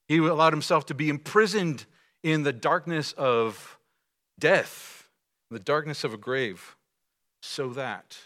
He 0.08 0.18
allowed 0.18 0.54
himself 0.54 0.86
to 0.88 0.94
be 0.94 1.10
imprisoned 1.10 1.86
in 2.24 2.44
the 2.44 2.54
darkness 2.54 3.14
of 3.14 3.78
death, 4.40 5.10
the 5.50 5.60
darkness 5.60 6.04
of 6.04 6.14
a 6.14 6.18
grave, 6.18 6.76
so 7.42 7.70
that 7.70 8.18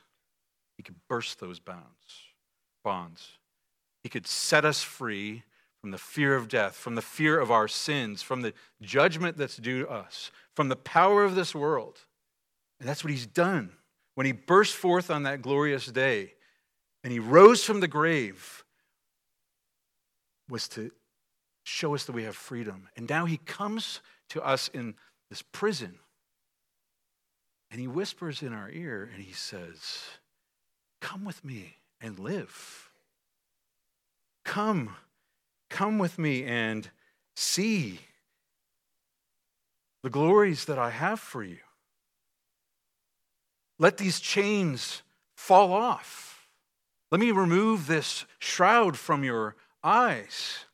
he 0.77 0.83
could 0.83 0.95
burst 1.07 1.39
those 1.39 1.59
bounds, 1.59 1.85
bonds. 2.83 3.37
He 4.03 4.09
could 4.09 4.27
set 4.27 4.65
us 4.65 4.83
free 4.83 5.43
from 5.79 5.91
the 5.91 5.97
fear 5.97 6.35
of 6.35 6.47
death, 6.47 6.75
from 6.75 6.95
the 6.95 7.01
fear 7.01 7.39
of 7.39 7.51
our 7.51 7.67
sins, 7.67 8.21
from 8.21 8.41
the 8.41 8.53
judgment 8.81 9.37
that's 9.37 9.57
due 9.57 9.83
to 9.83 9.89
us, 9.89 10.31
from 10.55 10.69
the 10.69 10.75
power 10.75 11.23
of 11.23 11.35
this 11.35 11.55
world. 11.55 11.99
And 12.79 12.89
that's 12.89 13.03
what 13.03 13.11
he's 13.11 13.27
done. 13.27 13.71
When 14.15 14.25
he 14.25 14.31
burst 14.31 14.75
forth 14.75 15.09
on 15.09 15.23
that 15.23 15.41
glorious 15.41 15.85
day 15.85 16.33
and 17.03 17.13
he 17.13 17.19
rose 17.19 17.63
from 17.63 17.79
the 17.79 17.87
grave, 17.87 18.63
was 20.49 20.67
to 20.67 20.91
show 21.63 21.95
us 21.95 22.05
that 22.05 22.11
we 22.11 22.23
have 22.23 22.35
freedom. 22.35 22.89
And 22.97 23.09
now 23.09 23.25
he 23.25 23.37
comes 23.37 24.01
to 24.29 24.43
us 24.43 24.67
in 24.67 24.95
this 25.29 25.41
prison 25.41 25.97
and 27.71 27.79
he 27.79 27.87
whispers 27.87 28.41
in 28.41 28.53
our 28.53 28.69
ear 28.69 29.09
and 29.13 29.23
he 29.23 29.31
says, 29.31 29.79
Come 30.99 31.23
with 31.23 31.43
me 31.43 31.77
and 32.01 32.19
live. 32.19 32.89
Come, 34.43 34.95
come 35.69 35.97
with 35.97 36.19
me 36.19 36.43
and 36.43 36.89
see 37.35 37.99
the 40.03 40.09
glories 40.09 40.65
that 40.65 40.79
I 40.79 40.89
have 40.89 41.19
for 41.19 41.43
you. 41.43 41.59
Let 43.77 43.97
these 43.97 44.19
chains 44.19 45.01
fall 45.35 45.73
off. 45.73 46.47
Let 47.11 47.19
me 47.19 47.31
remove 47.31 47.87
this 47.87 48.25
shroud 48.39 48.97
from 48.97 49.23
your 49.23 49.55
eyes. 49.83 50.65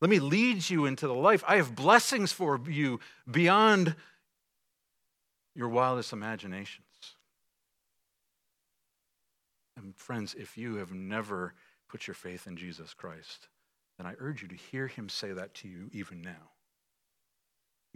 Let 0.00 0.10
me 0.10 0.18
lead 0.18 0.68
you 0.68 0.86
into 0.86 1.06
the 1.06 1.14
life. 1.14 1.42
I 1.46 1.56
have 1.56 1.74
blessings 1.74 2.32
for 2.32 2.60
you 2.68 3.00
beyond 3.30 3.96
your 5.54 5.68
wildest 5.68 6.12
imaginations. 6.12 6.84
And 9.76 9.96
friends, 9.96 10.34
if 10.34 10.58
you 10.58 10.76
have 10.76 10.92
never 10.92 11.54
put 11.88 12.06
your 12.06 12.14
faith 12.14 12.46
in 12.46 12.56
Jesus 12.56 12.94
Christ, 12.94 13.48
then 13.96 14.06
I 14.06 14.14
urge 14.18 14.42
you 14.42 14.48
to 14.48 14.54
hear 14.54 14.86
him 14.86 15.08
say 15.08 15.32
that 15.32 15.54
to 15.54 15.68
you 15.68 15.88
even 15.92 16.20
now. 16.20 16.50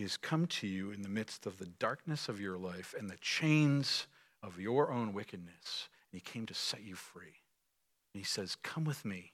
He 0.02 0.04
has 0.04 0.16
come 0.16 0.48
to 0.48 0.66
you 0.66 0.90
in 0.90 1.02
the 1.02 1.08
midst 1.08 1.46
of 1.46 1.58
the 1.58 1.66
darkness 1.78 2.28
of 2.28 2.40
your 2.40 2.58
life 2.58 2.92
and 2.98 3.08
the 3.08 3.18
chains 3.20 4.08
of 4.42 4.58
your 4.58 4.90
own 4.90 5.12
wickedness. 5.12 5.88
And 6.10 6.20
he 6.20 6.20
came 6.20 6.44
to 6.46 6.54
set 6.54 6.82
you 6.82 6.96
free. 6.96 7.36
And 8.12 8.20
he 8.20 8.24
says, 8.24 8.56
Come 8.64 8.82
with 8.82 9.04
me. 9.04 9.30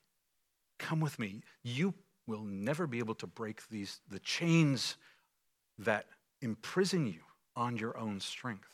Come 0.78 1.00
with 1.00 1.18
me. 1.18 1.40
You 1.62 1.94
will 2.26 2.44
never 2.44 2.86
be 2.86 2.98
able 2.98 3.14
to 3.14 3.26
break 3.26 3.66
these 3.70 4.02
the 4.10 4.18
chains 4.18 4.98
that 5.78 6.04
imprison 6.42 7.06
you 7.06 7.20
on 7.56 7.78
your 7.78 7.96
own 7.96 8.20
strength. 8.20 8.68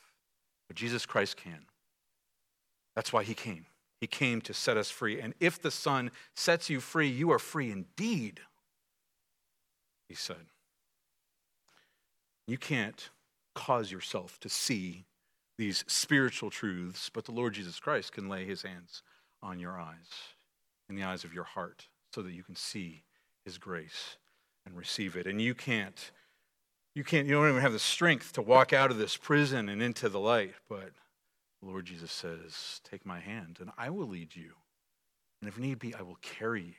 But 0.67 0.77
Jesus 0.77 1.07
Christ 1.07 1.37
can. 1.37 1.65
That's 2.97 3.13
why 3.13 3.23
he 3.23 3.35
came. 3.35 3.67
He 4.01 4.09
came 4.09 4.41
to 4.41 4.53
set 4.53 4.77
us 4.77 4.91
free. 4.91 5.21
And 5.21 5.33
if 5.39 5.63
the 5.63 5.71
Son 5.71 6.11
sets 6.35 6.69
you 6.69 6.81
free, 6.81 7.07
you 7.07 7.31
are 7.31 7.39
free 7.39 7.71
indeed, 7.71 8.41
he 10.09 10.17
said. 10.17 10.47
You 12.47 12.59
can't 12.59 13.11
cause 13.55 13.91
yourself 13.91 14.39
to 14.41 14.49
see 14.49 15.07
these 15.57 15.85
spiritual 15.87 16.51
truths, 16.51 17.11
but 17.13 17.25
the 17.25 17.33
Lord 17.33 17.55
Jesus 17.55 17.79
Christ 17.79 18.13
can 18.13 18.29
lay 18.29 18.45
his 18.45 18.63
hands 18.63 19.03
on 19.43 19.59
your 19.59 19.79
eyes, 19.79 20.11
in 20.89 20.97
the 20.97 21.05
eyes 21.05 21.25
of 21.25 21.33
your 21.33 21.45
heart, 21.45 21.89
so 22.13 22.23
that 22.23 22.33
you 22.33 22.43
can 22.43 22.57
see 22.57 23.05
his 23.45 23.59
grace 23.59 24.17
and 24.67 24.77
receive 24.77 25.17
it. 25.17 25.27
And 25.27 25.41
you 25.41 25.55
can't 25.55 26.11
you 26.95 27.03
can't, 27.03 27.27
you 27.27 27.35
don't 27.35 27.49
even 27.49 27.61
have 27.61 27.73
the 27.73 27.79
strength 27.81 28.33
to 28.35 28.43
walk 28.43 28.73
out 28.73 28.93
of 28.93 28.99
this 28.99 29.17
prison 29.17 29.69
and 29.69 29.83
into 29.83 30.09
the 30.09 30.21
light. 30.21 30.55
But 30.69 30.93
the 31.61 31.69
Lord 31.69 31.87
Jesus 31.87 32.13
says, 32.13 32.81
Take 32.89 33.05
my 33.05 33.19
hand 33.19 33.59
and 33.61 33.71
I 33.77 33.91
will 33.91 34.07
lead 34.07 34.37
you. 34.37 34.53
And 35.41 35.49
if 35.49 35.59
need 35.59 35.81
be, 35.81 35.95
I 35.95 36.03
will 36.03 36.19
carry 36.23 36.63
you 36.63 36.75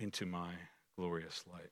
into 0.00 0.24
my 0.24 0.52
glorious 0.96 1.44
light. 1.52 1.70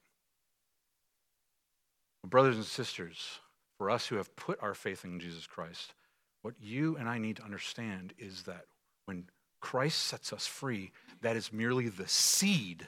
Brothers 2.25 2.57
and 2.57 2.65
sisters, 2.65 3.41
for 3.79 3.91
us 3.91 4.07
who 4.07 4.17
have 4.17 4.35
put 4.37 4.63
our 4.63 4.75
faith 4.75 5.05
in 5.05 5.19
Jesus 5.19 5.47
Christ, 5.47 5.95
what 6.43 6.55
you 6.61 6.97
and 6.97 7.09
I 7.09 7.19
need 7.19 7.37
to 7.37 7.45
understand 7.45 8.15
is 8.19 8.45
that 8.45 8.67
when 9.07 9.25
Christ 9.61 10.01
sets 10.01 10.33
us 10.33 10.47
free, 10.47 10.93
that 11.21 11.37
is 11.37 11.53
merely 11.53 11.89
the 11.89 12.09
seed 12.09 12.87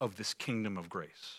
of 0.00 0.16
this 0.16 0.34
kingdom 0.34 0.76
of 0.78 0.88
grace. 0.88 1.36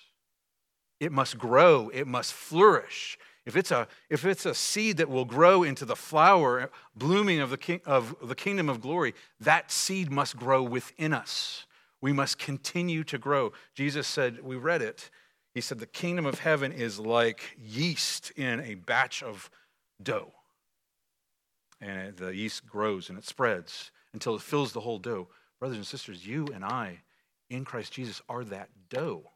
It 0.99 1.11
must 1.11 1.37
grow, 1.37 1.89
it 1.93 2.07
must 2.07 2.33
flourish. 2.33 3.17
If 3.45 3.55
it's 3.55 3.71
a, 3.71 3.87
if 4.09 4.25
it's 4.25 4.45
a 4.45 4.53
seed 4.53 4.97
that 4.97 5.09
will 5.09 5.25
grow 5.25 5.63
into 5.63 5.85
the 5.85 5.95
flower 5.95 6.69
blooming 6.95 7.39
of 7.39 7.49
the, 7.49 7.57
king, 7.57 7.81
of 7.85 8.15
the 8.21 8.35
kingdom 8.35 8.69
of 8.69 8.81
glory, 8.81 9.15
that 9.39 9.71
seed 9.71 10.11
must 10.11 10.35
grow 10.35 10.61
within 10.61 11.13
us. 11.13 11.65
We 12.01 12.11
must 12.11 12.37
continue 12.37 13.03
to 13.05 13.17
grow. 13.17 13.53
Jesus 13.73 14.07
said, 14.07 14.43
we 14.43 14.55
read 14.55 14.81
it, 14.81 15.09
he 15.59 15.61
said, 15.61 15.79
the 15.79 15.85
kingdom 15.85 16.25
of 16.25 16.39
heaven 16.39 16.71
is 16.71 16.99
like 16.99 17.57
yeast 17.61 18.31
in 18.37 18.61
a 18.61 18.75
batch 18.75 19.21
of 19.21 19.49
dough. 20.01 20.31
And 21.81 22.15
the 22.15 22.33
yeast 22.33 22.65
grows 22.65 23.09
and 23.09 23.17
it 23.17 23.25
spreads 23.25 23.91
until 24.13 24.35
it 24.35 24.41
fills 24.41 24.71
the 24.71 24.79
whole 24.79 24.99
dough. 24.99 25.27
Brothers 25.59 25.75
and 25.75 25.85
sisters, 25.85 26.25
you 26.25 26.47
and 26.53 26.63
I 26.63 27.01
in 27.49 27.65
Christ 27.65 27.91
Jesus 27.91 28.21
are 28.29 28.45
that 28.45 28.69
dough. 28.89 29.31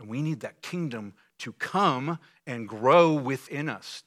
And 0.00 0.08
we 0.08 0.22
need 0.22 0.40
that 0.40 0.62
kingdom 0.62 1.12
to 1.40 1.52
come 1.52 2.18
and 2.46 2.66
grow 2.66 3.12
within 3.12 3.68
us. 3.68 4.02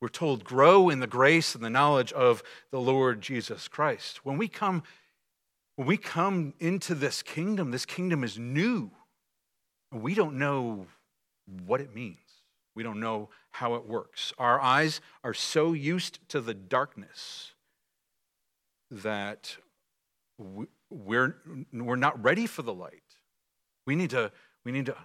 We're 0.00 0.08
told, 0.08 0.44
grow 0.44 0.90
in 0.90 1.00
the 1.00 1.08
grace 1.08 1.56
and 1.56 1.64
the 1.64 1.70
knowledge 1.70 2.12
of 2.12 2.40
the 2.70 2.80
Lord 2.80 3.20
Jesus 3.20 3.66
Christ. 3.66 4.24
When 4.24 4.38
we 4.38 4.46
come, 4.46 4.84
when 5.74 5.88
we 5.88 5.96
come 5.96 6.54
into 6.60 6.94
this 6.94 7.20
kingdom, 7.20 7.72
this 7.72 7.84
kingdom 7.84 8.22
is 8.22 8.38
new. 8.38 8.92
We 9.92 10.14
don't 10.14 10.38
know 10.38 10.86
what 11.66 11.80
it 11.80 11.94
means. 11.94 12.18
We 12.74 12.82
don't 12.82 13.00
know 13.00 13.28
how 13.50 13.74
it 13.74 13.86
works. 13.86 14.32
Our 14.38 14.60
eyes 14.60 15.00
are 15.22 15.34
so 15.34 15.74
used 15.74 16.26
to 16.30 16.40
the 16.40 16.54
darkness 16.54 17.52
that 18.90 19.56
we're, 20.90 21.36
we're 21.70 21.96
not 21.96 22.22
ready 22.22 22.46
for 22.46 22.62
the 22.62 22.72
light. 22.72 23.02
We 23.86 23.94
need 23.94 24.10
to, 24.10 24.32
we 24.64 24.72
need 24.72 24.86
to 24.86 24.96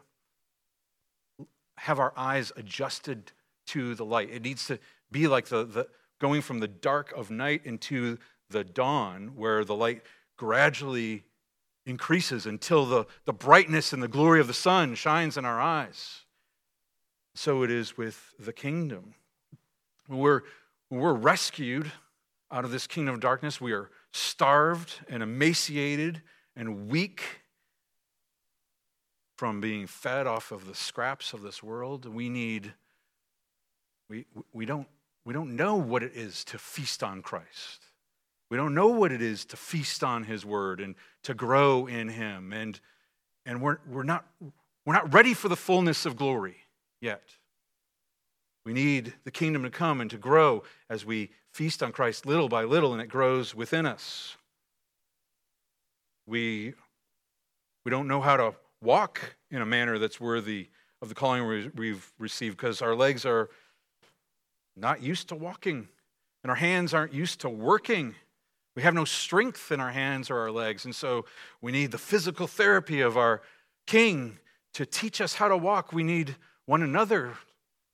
have 1.78 2.00
our 2.00 2.14
eyes 2.16 2.52
adjusted 2.56 3.32
to 3.68 3.96
the 3.96 4.06
light. 4.06 4.30
It 4.32 4.44
needs 4.44 4.66
to 4.68 4.80
be 5.12 5.28
like 5.28 5.48
the, 5.48 5.66
the 5.66 5.88
going 6.20 6.42
from 6.42 6.60
the 6.60 6.68
dark 6.68 7.12
of 7.16 7.30
night 7.30 7.62
into 7.66 8.18
the 8.50 8.64
dawn, 8.64 9.34
where 9.36 9.64
the 9.64 9.76
light 9.76 10.04
gradually 10.38 11.24
increases 11.88 12.46
until 12.46 12.86
the, 12.86 13.06
the 13.26 13.34
brightness 13.34 13.94
and 13.94 14.04
the 14.04 14.08
glory 14.08 14.40
of 14.42 14.48
the 14.48 14.54
sun 14.54 14.94
shines 14.94 15.38
in 15.38 15.46
our 15.46 15.60
eyes. 15.60 16.26
So 17.34 17.64
it 17.64 17.72
is 17.72 17.98
with 17.98 18.34
the 18.38 18.54
kingdom. 18.54 19.14
When 20.08 20.20
we're, 20.20 20.42
when 20.90 21.00
we're 21.00 21.14
rescued 21.14 21.92
out 22.52 22.66
of 22.66 22.72
this 22.72 22.88
kingdom 22.88 23.16
of 23.16 23.22
darkness, 23.22 23.62
we 23.62 23.72
are 23.72 23.90
starved 24.12 25.00
and 25.10 25.24
emaciated 25.24 26.22
and 26.56 26.90
weak 26.90 27.22
from 29.38 29.62
being 29.62 29.88
fed 29.88 30.28
off 30.28 30.52
of 30.52 30.66
the 30.68 30.76
scraps 30.76 31.32
of 31.32 31.42
this 31.42 31.64
world. 31.64 32.06
We 32.06 32.28
need, 32.28 32.74
we, 34.10 34.26
we, 34.52 34.66
don't, 34.66 34.88
we 35.24 35.34
don't 35.34 35.56
know 35.56 35.76
what 35.76 36.04
it 36.04 36.14
is 36.16 36.44
to 36.46 36.58
feast 36.58 37.04
on 37.04 37.22
Christ. 37.22 37.87
We 38.50 38.58
don't 38.58 38.74
know 38.74 38.88
what 38.88 39.12
it 39.12 39.22
is 39.22 39.46
to 39.46 39.58
feast 39.58 40.04
on 40.04 40.24
his 40.24 40.46
word 40.46 40.80
and 40.80 40.96
to 41.24 41.34
grow 41.34 41.86
in 41.86 42.08
him. 42.10 42.54
And, 42.54 42.80
and 43.46 43.62
we're, 43.62 43.78
we're, 43.90 44.04
not, 44.04 44.26
we're 44.86 44.94
not 44.94 45.14
ready 45.14 45.34
for 45.34 45.50
the 45.50 45.56
fullness 45.56 46.06
of 46.06 46.16
glory 46.16 46.58
yet. 47.02 47.24
We 48.66 48.74
need 48.74 49.14
the 49.24 49.32
kingdom 49.32 49.64
to 49.64 49.70
come 49.70 50.02
and 50.02 50.10
to 50.12 50.18
grow 50.18 50.64
as 50.90 51.06
we 51.06 51.32
feast 51.54 51.82
on 51.82 51.92
Christ 51.92 52.26
little 52.26 52.50
by 52.50 52.64
little 52.64 52.94
and 52.94 53.02
it 53.02 53.08
grows 53.08 53.56
within 53.56 53.86
us. 53.86 54.36
We, 56.26 56.74
we 57.86 57.90
don't 57.90 58.08
know 58.08 58.22
how 58.22 58.38
to 58.38 58.56
walk 58.82 59.36
in 59.50 59.62
a 59.62 59.66
manner 59.66 59.98
that's 59.98 60.20
worthy 60.20 60.70
of 61.02 61.10
the 61.10 61.16
calling 61.16 61.72
we've 61.76 62.12
received 62.20 62.58
because 62.58 62.82
our 62.82 62.96
legs 62.96 63.26
are 63.26 63.50
not 64.76 65.02
used 65.02 65.30
to 65.30 65.36
walking 65.36 65.88
and 66.44 66.50
our 66.50 66.56
hands 66.56 66.94
aren't 66.94 67.14
used 67.14 67.42
to 67.42 67.50
working. 67.50 68.16
We 68.78 68.84
have 68.84 68.94
no 68.94 69.06
strength 69.06 69.72
in 69.72 69.80
our 69.80 69.90
hands 69.90 70.30
or 70.30 70.38
our 70.38 70.52
legs. 70.52 70.86
And 70.86 70.94
so 70.94 71.26
we 71.62 71.72
need 71.72 71.90
the 71.90 71.98
physical 71.98 72.46
therapy 72.46 73.02
of 73.02 73.18
our 73.18 73.42
King 73.88 74.38
to 74.76 74.86
teach 74.86 75.20
us 75.20 75.34
how 75.34 75.48
to 75.48 75.58
walk. 75.58 75.92
We 75.92 76.04
need 76.04 76.36
one 76.68 76.84
another 76.84 77.34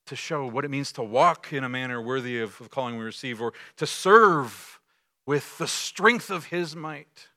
to 0.08 0.17
show 0.17 0.46
what 0.46 0.65
it 0.65 0.72
means 0.72 0.91
to 0.91 1.02
walk 1.02 1.54
in 1.54 1.63
a 1.63 1.69
manner 1.69 2.02
worthy 2.02 2.41
of 2.41 2.58
the 2.58 2.67
calling 2.67 2.98
we 2.98 3.06
receive 3.06 3.41
or 3.41 3.54
to 3.78 3.88
serve 3.88 4.82
with 5.26 5.58
the 5.58 5.67
strength 5.67 6.30
of 6.30 6.48
His 6.48 6.76
might. 6.76 7.30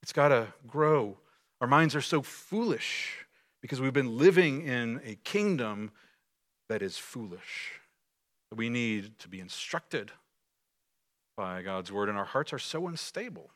It's 0.00 0.12
got 0.12 0.28
to 0.28 0.46
grow. 0.64 1.16
Our 1.60 1.66
minds 1.66 1.96
are 1.96 2.00
so 2.00 2.22
foolish 2.22 3.26
because 3.60 3.80
we've 3.80 3.92
been 3.92 4.16
living 4.16 4.62
in 4.62 5.00
a 5.04 5.16
kingdom 5.24 5.90
that 6.68 6.80
is 6.80 6.96
foolish. 6.96 7.80
We 8.54 8.68
need 8.68 9.18
to 9.18 9.28
be 9.28 9.40
instructed 9.40 10.12
by 11.36 11.62
God's 11.62 11.90
word, 11.90 12.08
and 12.08 12.18
our 12.18 12.24
hearts 12.24 12.52
are 12.52 12.58
so 12.58 12.86
unstable 12.86 13.50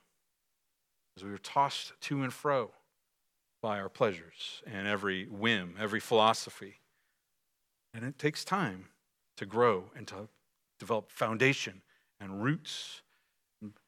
as 1.16 1.24
we 1.24 1.30
are 1.30 1.38
tossed 1.38 1.92
to 2.02 2.22
and 2.22 2.32
fro 2.32 2.72
by 3.62 3.78
our 3.80 3.88
pleasures 3.88 4.62
and 4.66 4.86
every 4.86 5.26
whim, 5.26 5.74
every 5.78 6.00
philosophy. 6.00 6.80
And 7.94 8.04
it 8.04 8.18
takes 8.18 8.44
time 8.44 8.86
to 9.36 9.46
grow 9.46 9.90
and 9.96 10.06
to 10.08 10.28
develop 10.78 11.10
foundation 11.10 11.82
and 12.20 12.42
roots. 12.42 13.02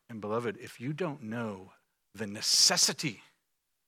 And, 0.09 0.21
beloved, 0.21 0.57
if 0.59 0.81
you 0.81 0.93
don't 0.93 1.23
know 1.23 1.73
the 2.15 2.27
necessity 2.27 3.23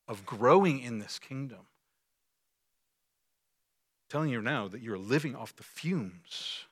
of 0.07 0.27
growing 0.27 0.81
in 0.81 0.99
this 0.99 1.19
kingdom, 1.19 1.61
I'm 1.61 1.67
telling 4.11 4.31
you 4.31 4.43
now 4.43 4.69
that 4.69 4.83
you're 4.83 4.99
living 4.99 5.35
off 5.35 5.57
the 5.57 5.63
fumes 5.63 6.67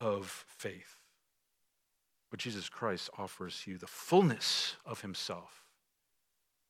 of 0.00 0.44
faith. 0.46 0.93
But 2.34 2.40
Jesus 2.40 2.68
Christ 2.68 3.10
offers 3.16 3.62
you 3.64 3.78
the 3.78 3.86
fullness 3.86 4.74
of 4.84 5.02
himself, 5.02 5.62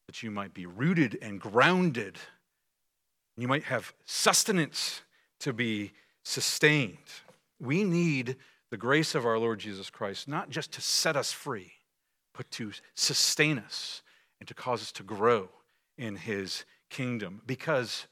that 0.06 0.22
you 0.22 0.30
might 0.30 0.52
be 0.52 0.66
rooted 0.66 1.16
and 1.22 1.40
grounded. 1.40 2.18
You 3.38 3.48
might 3.48 3.64
have 3.64 3.94
sustenance 4.04 5.00
to 5.40 5.54
be 5.54 5.92
sustained. 6.22 6.98
We 7.58 7.82
need 7.82 8.36
the 8.70 8.76
grace 8.76 9.14
of 9.14 9.24
our 9.24 9.38
Lord 9.38 9.58
Jesus 9.58 9.88
Christ, 9.88 10.28
not 10.28 10.50
just 10.50 10.70
to 10.72 10.82
set 10.82 11.16
us 11.16 11.32
free, 11.32 11.72
but 12.36 12.50
to 12.50 12.72
sustain 12.94 13.58
us 13.58 14.02
and 14.40 14.46
to 14.46 14.52
cause 14.52 14.82
us 14.82 14.92
to 14.92 15.02
grow 15.02 15.48
in 15.96 16.16
his 16.16 16.66
kingdom. 16.90 17.40
Because 17.46 18.06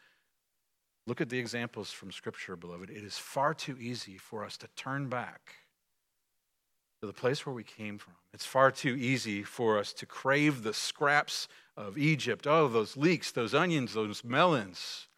look 1.07 1.21
at 1.21 1.29
the 1.29 1.39
examples 1.39 1.91
from 1.91 2.13
Scripture, 2.13 2.57
beloved. 2.57 2.89
It 2.89 3.05
is 3.05 3.19
far 3.19 3.53
too 3.53 3.77
easy 3.79 4.17
for 4.17 4.43
us 4.43 4.57
to 4.57 4.69
turn 4.75 5.11
back 5.11 5.57
to 7.03 7.07
the 7.09 7.13
place 7.13 7.45
where 7.45 7.55
we 7.55 7.65
came 7.65 7.99
from. 7.99 8.15
It's 8.33 8.47
far 8.47 8.71
too 8.71 8.95
easy 8.95 9.43
for 9.43 9.77
us 9.77 9.93
to 9.95 10.07
crave 10.07 10.63
the 10.63 10.73
scraps 10.73 11.49
of 11.77 11.99
Egypt. 11.99 12.47
Oh, 12.47 12.69
those 12.69 12.97
leeks, 12.97 13.33
those 13.33 13.55
onions, 13.55 13.95
those 13.95 14.23
melons. 14.23 15.09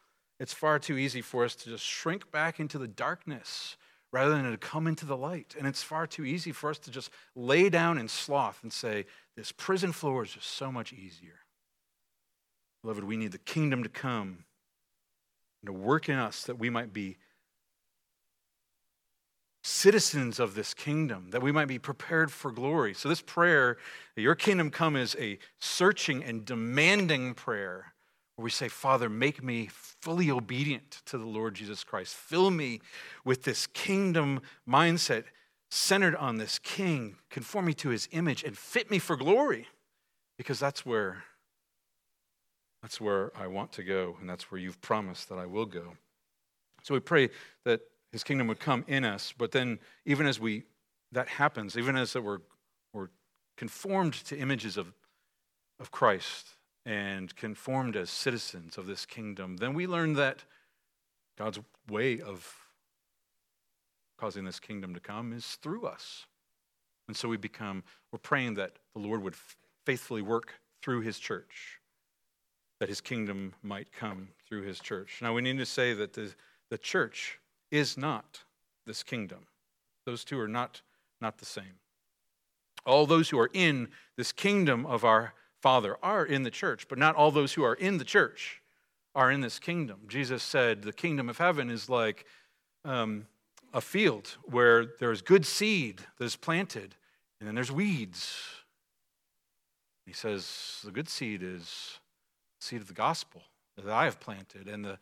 It's 0.41 0.55
far 0.55 0.79
too 0.79 0.97
easy 0.97 1.21
for 1.21 1.45
us 1.45 1.55
to 1.57 1.69
just 1.69 1.85
shrink 1.85 2.33
back 2.33 2.59
into 2.59 2.79
the 2.79 2.89
darkness 2.89 3.77
rather 4.15 4.31
than 4.31 4.51
to 4.51 4.57
come 4.57 4.87
into 4.87 5.05
the 5.05 5.17
light. 5.17 5.55
And 5.59 5.67
it's 5.67 5.83
far 5.83 6.07
too 6.07 6.25
easy 6.25 6.53
for 6.53 6.71
us 6.71 6.79
to 6.79 6.91
just 6.91 7.11
lay 7.37 7.69
down 7.69 7.99
in 7.99 8.09
sloth 8.09 8.61
and 8.63 8.73
say, 8.73 9.05
This 9.37 9.53
prison 9.53 9.93
floor 9.93 10.23
is 10.23 10.31
just 10.31 10.49
so 10.49 10.73
much 10.73 10.91
easier. 10.91 11.41
Beloved, 12.81 13.05
we 13.05 13.19
need 13.19 13.33
the 13.33 13.39
kingdom 13.39 13.83
to 13.83 13.91
come 13.91 14.45
and 15.61 15.67
to 15.67 15.73
work 15.75 16.09
in 16.09 16.17
us 16.17 16.45
that 16.45 16.59
we 16.59 16.71
might 16.71 16.95
be 16.95 17.19
citizens 19.65 20.39
of 20.39 20.55
this 20.55 20.75
kingdom, 20.75 21.31
that 21.31 21.43
we 21.43 21.51
might 21.51 21.69
be 21.69 21.79
prepared 21.79 22.31
for 22.31 22.53
glory. 22.53 22.93
So, 22.93 23.09
this 23.09 23.23
prayer, 23.23 23.79
Your 24.15 24.35
kingdom 24.35 24.71
come, 24.71 24.95
is 24.95 25.17
a 25.19 25.39
searching 25.59 26.23
and 26.23 26.45
demanding 26.45 27.35
prayer 27.35 27.95
where 28.37 28.45
we 28.45 28.51
say, 28.51 28.69
Father, 28.69 29.09
make 29.09 29.43
me 29.43 29.69
fully 29.71 30.31
obedient 30.31 31.03
to 31.07 31.17
the 31.17 31.25
Lord 31.25 31.55
Jesus 31.55 31.83
Christ. 31.83 32.15
Fill 32.15 32.51
me 32.51 32.81
with 33.25 33.45
this 33.45 33.67
kingdom 33.67 34.43
mindset 34.69 35.25
centered 35.71 36.15
on 36.17 36.37
this 36.37 36.59
king. 36.59 37.17
Conform 37.31 37.65
me 37.67 37.75
to 37.75 37.89
his 37.89 38.09
image 38.13 38.45
and 38.45 38.59
fit 38.59 38.91
me 38.91 38.99
for 38.99 39.17
glory. 39.17 39.67
Because 40.37 40.59
that's 40.59 40.85
where 40.85 41.25
that's 42.83 43.01
where 43.01 43.33
I 43.35 43.47
want 43.47 43.73
to 43.73 43.83
go, 43.83 44.19
and 44.21 44.29
that's 44.29 44.51
where 44.51 44.61
you've 44.61 44.81
promised 44.83 45.31
that 45.31 45.39
I 45.39 45.47
will 45.47 45.65
go. 45.65 45.97
So 46.83 46.93
we 46.93 47.01
pray 47.01 47.31
that 47.65 47.81
his 48.15 48.23
kingdom 48.23 48.47
would 48.47 48.61
come 48.61 48.85
in 48.87 49.05
us, 49.05 49.35
but 49.37 49.51
then 49.51 49.81
even 50.07 50.25
as 50.25 50.39
we 50.39 50.63
that 51.11 51.27
happens, 51.27 51.77
even 51.77 51.97
as 51.97 52.13
that 52.13 52.23
we're, 52.23 52.39
we're 52.93 53.09
conformed 53.57 54.15
to 54.15 54.39
images 54.39 54.77
of, 54.77 54.93
of 55.81 55.91
Christ, 55.91 56.51
and 56.87 57.35
conformed 57.35 57.97
as 57.97 58.11
citizens 58.11 58.79
of 58.79 58.87
this 58.87 59.05
kingdom, 59.05 59.57
then 59.57 59.75
we 59.75 59.89
learn 59.89 60.13
that 60.13 60.45
God's 61.37 61.59
way 61.91 62.21
of 62.21 62.55
causing 64.17 64.45
this 64.45 64.61
kingdom 64.61 64.95
to 64.95 65.01
come 65.01 65.33
is 65.33 65.59
through 65.61 65.85
us. 65.85 66.27
And 67.09 67.17
so 67.17 67.29
we 67.29 67.37
become, 67.37 67.83
we're 68.13 68.21
praying 68.21 68.55
that 68.55 68.79
the 68.95 69.01
Lord 69.01 69.25
would 69.25 69.35
faithfully 69.87 70.23
work 70.23 70.55
through 70.83 71.01
his 71.01 71.19
church, 71.19 71.81
that 72.79 72.89
his 72.89 73.01
kingdom 73.01 73.55
might 73.61 73.91
come 73.91 74.29
through 74.49 74.63
his 74.63 74.79
church. 74.79 75.19
Now 75.21 75.35
we 75.35 75.43
need 75.43 75.59
to 75.59 75.67
say 75.67 75.95
that 75.95 76.13
the, 76.13 76.33
the 76.71 76.79
church 76.79 77.41
is 77.75 77.99
not 77.99 78.45
this 78.87 79.03
kingdom. 79.03 79.49
Those 80.07 80.25
two 80.25 80.39
are 80.39 80.49
not, 80.49 80.83
not 81.21 81.39
the 81.39 81.45
same. 81.45 81.81
All 82.87 83.05
those 83.05 83.31
who 83.31 83.39
are 83.39 83.51
in 83.53 83.89
this 84.17 84.31
kingdom 84.31 84.87
of 84.87 85.05
our 85.05 85.35
Father 85.61 85.97
are 86.01 86.25
in 86.25 86.45
the 86.45 86.51
church, 86.51 86.87
but 86.89 86.99
not 86.99 87.17
all 87.17 87.33
those 87.33 87.55
who 87.55 87.65
are 87.65 87.75
in 87.75 87.99
the 87.99 88.05
church 88.05 88.63
are 89.15 89.31
in 89.31 89.41
this 89.41 89.59
kingdom. 89.59 90.01
Jesus 90.07 90.43
said 90.43 90.83
the 90.83 90.93
kingdom 90.93 91.29
of 91.29 91.39
heaven 91.39 91.69
is 91.69 91.89
like 91.89 92.27
um, 92.85 93.27
a 93.73 93.81
field 93.81 94.37
where 94.45 94.87
there's 95.01 95.21
good 95.21 95.45
seed 95.45 96.03
that 96.19 96.25
is 96.27 96.37
planted, 96.37 96.95
and 97.41 97.49
then 97.49 97.57
there's 97.57 97.73
weeds. 97.73 98.39
He 100.07 100.13
says 100.13 100.81
the 100.85 100.93
good 100.93 101.09
seed 101.09 101.43
is 101.43 101.99
seed 102.61 102.83
of 102.83 102.89
the 102.89 102.95
gospel 102.95 103.43
that 103.77 103.89
I 103.89 104.05
have 104.05 104.21
planted, 104.21 104.69
and 104.69 104.85
the 104.85 104.99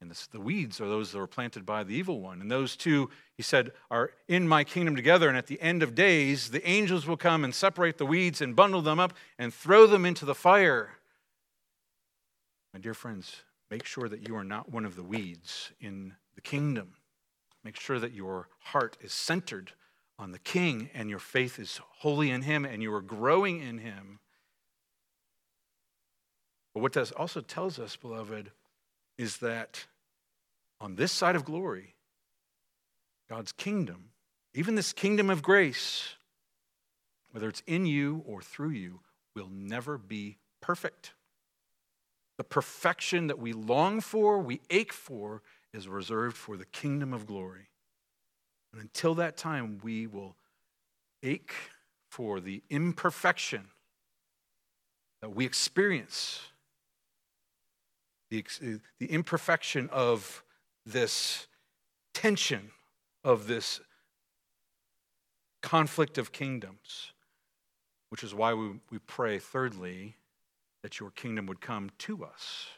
and 0.00 0.10
the, 0.10 0.28
the 0.32 0.40
weeds 0.40 0.80
are 0.80 0.88
those 0.88 1.12
that 1.12 1.18
were 1.18 1.26
planted 1.26 1.64
by 1.64 1.82
the 1.82 1.94
evil 1.94 2.20
one. 2.20 2.40
And 2.40 2.50
those 2.50 2.76
two, 2.76 3.08
he 3.34 3.42
said, 3.42 3.72
are 3.90 4.10
in 4.28 4.46
my 4.46 4.62
kingdom 4.62 4.94
together. 4.94 5.28
And 5.28 5.38
at 5.38 5.46
the 5.46 5.60
end 5.60 5.82
of 5.82 5.94
days, 5.94 6.50
the 6.50 6.66
angels 6.68 7.06
will 7.06 7.16
come 7.16 7.44
and 7.44 7.54
separate 7.54 7.96
the 7.96 8.06
weeds 8.06 8.42
and 8.42 8.54
bundle 8.54 8.82
them 8.82 9.00
up 9.00 9.14
and 9.38 9.52
throw 9.54 9.86
them 9.86 10.04
into 10.04 10.24
the 10.24 10.34
fire. 10.34 10.98
My 12.74 12.80
dear 12.80 12.94
friends, 12.94 13.36
make 13.70 13.86
sure 13.86 14.08
that 14.08 14.28
you 14.28 14.36
are 14.36 14.44
not 14.44 14.70
one 14.70 14.84
of 14.84 14.96
the 14.96 15.02
weeds 15.02 15.72
in 15.80 16.14
the 16.34 16.42
kingdom. 16.42 16.92
Make 17.64 17.80
sure 17.80 17.98
that 17.98 18.12
your 18.12 18.48
heart 18.58 18.98
is 19.00 19.14
centered 19.14 19.72
on 20.18 20.32
the 20.32 20.38
king 20.38 20.90
and 20.92 21.08
your 21.08 21.18
faith 21.18 21.58
is 21.58 21.80
wholly 21.98 22.30
in 22.30 22.42
him 22.42 22.66
and 22.66 22.82
you 22.82 22.92
are 22.92 23.00
growing 23.00 23.60
in 23.60 23.78
him. 23.78 24.20
But 26.74 26.80
what 26.82 26.92
this 26.92 27.12
also 27.12 27.40
tells 27.40 27.78
us, 27.78 27.96
beloved, 27.96 28.50
is 29.18 29.38
that 29.38 29.86
on 30.80 30.96
this 30.96 31.12
side 31.12 31.36
of 31.36 31.44
glory, 31.44 31.94
God's 33.28 33.52
kingdom, 33.52 34.10
even 34.54 34.74
this 34.74 34.92
kingdom 34.92 35.30
of 35.30 35.42
grace, 35.42 36.14
whether 37.30 37.48
it's 37.48 37.62
in 37.66 37.86
you 37.86 38.22
or 38.26 38.42
through 38.42 38.70
you, 38.70 39.00
will 39.34 39.48
never 39.50 39.98
be 39.98 40.38
perfect. 40.60 41.12
The 42.38 42.44
perfection 42.44 43.26
that 43.28 43.38
we 43.38 43.52
long 43.52 44.00
for, 44.00 44.38
we 44.38 44.60
ache 44.70 44.92
for, 44.92 45.42
is 45.72 45.88
reserved 45.88 46.36
for 46.36 46.56
the 46.56 46.64
kingdom 46.64 47.12
of 47.12 47.26
glory. 47.26 47.70
And 48.72 48.80
until 48.80 49.14
that 49.16 49.36
time, 49.36 49.78
we 49.82 50.06
will 50.06 50.36
ache 51.22 51.54
for 52.10 52.40
the 52.40 52.62
imperfection 52.70 53.68
that 55.20 55.34
we 55.34 55.44
experience 55.44 56.40
the, 58.30 58.44
uh, 58.62 58.78
the 58.98 59.06
imperfection 59.06 59.88
of 59.90 60.42
this 60.84 61.46
tension, 62.14 62.70
of 63.24 63.46
this 63.46 63.80
conflict 65.62 66.16
of 66.18 66.32
kingdoms, 66.32 67.12
which 68.10 68.22
is 68.22 68.34
why 68.34 68.54
we, 68.54 68.70
we 68.90 68.98
pray, 68.98 69.38
thirdly, 69.38 70.16
that 70.82 71.00
your 71.00 71.10
kingdom 71.10 71.46
would 71.46 71.60
come 71.60 71.90
to 71.98 72.24
us, 72.24 72.68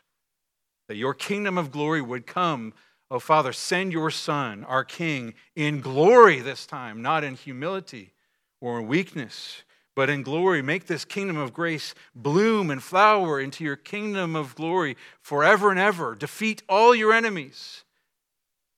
that 0.89 0.97
your 0.97 1.13
kingdom 1.13 1.59
of 1.59 1.71
glory 1.71 2.01
would 2.01 2.27
come. 2.27 2.73
Oh, 3.11 3.19
Father, 3.19 3.53
send 3.53 3.93
your 3.93 4.11
Son, 4.11 4.65
our 4.65 4.85
King, 4.85 5.35
in 5.55 5.81
glory 5.81 6.41
this 6.41 6.67
time, 6.67 7.03
not 7.03 7.25
in 7.25 7.35
humility 7.35 8.13
or 8.61 8.81
in 8.81 8.87
weakness, 8.87 9.63
but 9.99 10.09
in 10.09 10.23
glory. 10.23 10.63
Make 10.63 10.87
this 10.87 11.05
kingdom 11.05 11.37
of 11.37 11.53
grace 11.53 11.93
bloom 12.15 12.71
and 12.71 12.81
flower 12.81 13.41
into 13.41 13.65
your 13.65 13.75
kingdom 13.75 14.37
of 14.37 14.55
glory 14.55 14.97
forever 15.21 15.73
and 15.73 15.81
ever. 15.81 16.15
Defeat 16.15 16.63
all 16.69 16.95
your 16.95 17.13
enemies. 17.13 17.83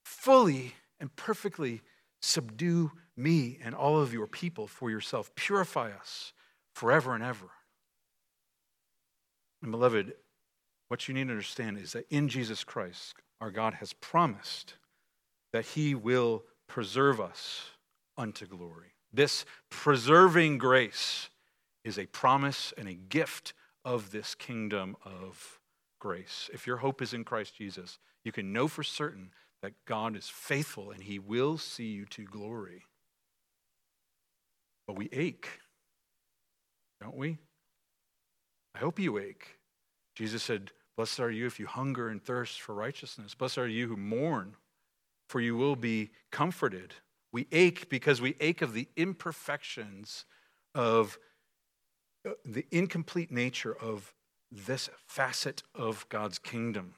Fully 0.02 0.76
and 0.98 1.14
perfectly 1.16 1.82
subdue 2.22 2.92
me 3.18 3.58
and 3.62 3.74
all 3.74 4.00
of 4.00 4.14
your 4.14 4.26
people 4.26 4.66
for 4.66 4.90
yourself. 4.90 5.30
Purify 5.34 5.90
us 5.90 6.32
forever 6.72 7.14
and 7.14 7.22
ever. 7.22 7.50
And 9.60 9.70
beloved, 9.70 10.14
what 10.88 11.06
you 11.06 11.12
need 11.12 11.26
to 11.26 11.32
understand 11.32 11.76
is 11.76 11.92
that 11.92 12.06
in 12.08 12.28
Jesus 12.28 12.64
Christ, 12.64 13.12
our 13.42 13.50
God 13.50 13.74
has 13.74 13.92
promised 13.92 14.76
that 15.52 15.66
he 15.66 15.94
will 15.94 16.44
preserve 16.66 17.20
us 17.20 17.72
unto 18.16 18.46
glory. 18.46 18.94
This 19.12 19.44
preserving 19.70 20.58
grace 20.58 21.30
is 21.84 21.98
a 21.98 22.06
promise 22.06 22.72
and 22.76 22.88
a 22.88 22.94
gift 22.94 23.54
of 23.84 24.10
this 24.10 24.34
kingdom 24.34 24.96
of 25.04 25.58
grace. 25.98 26.48
If 26.52 26.66
your 26.66 26.78
hope 26.78 27.02
is 27.02 27.12
in 27.12 27.24
Christ 27.24 27.56
Jesus, 27.56 27.98
you 28.24 28.32
can 28.32 28.52
know 28.52 28.68
for 28.68 28.82
certain 28.82 29.30
that 29.62 29.72
God 29.86 30.16
is 30.16 30.28
faithful 30.28 30.90
and 30.90 31.02
he 31.02 31.18
will 31.18 31.58
see 31.58 31.88
you 31.88 32.06
to 32.06 32.24
glory. 32.24 32.84
But 34.86 34.96
we 34.96 35.08
ache, 35.12 35.48
don't 37.00 37.16
we? 37.16 37.38
I 38.74 38.78
hope 38.78 38.98
you 38.98 39.18
ache. 39.18 39.58
Jesus 40.14 40.42
said, 40.42 40.70
Blessed 40.96 41.20
are 41.20 41.30
you 41.30 41.46
if 41.46 41.58
you 41.58 41.66
hunger 41.66 42.08
and 42.08 42.22
thirst 42.22 42.60
for 42.60 42.74
righteousness. 42.74 43.34
Blessed 43.34 43.58
are 43.58 43.68
you 43.68 43.88
who 43.88 43.96
mourn, 43.96 44.56
for 45.28 45.40
you 45.40 45.56
will 45.56 45.76
be 45.76 46.10
comforted. 46.30 46.94
We 47.32 47.46
ache 47.52 47.88
because 47.88 48.20
we 48.20 48.36
ache 48.40 48.62
of 48.62 48.72
the 48.72 48.88
imperfections 48.96 50.24
of 50.74 51.18
uh, 52.26 52.32
the 52.44 52.66
incomplete 52.70 53.30
nature 53.30 53.74
of 53.74 54.12
this 54.50 54.90
facet 55.06 55.62
of 55.74 56.08
God's 56.08 56.38
kingdom. 56.38 56.94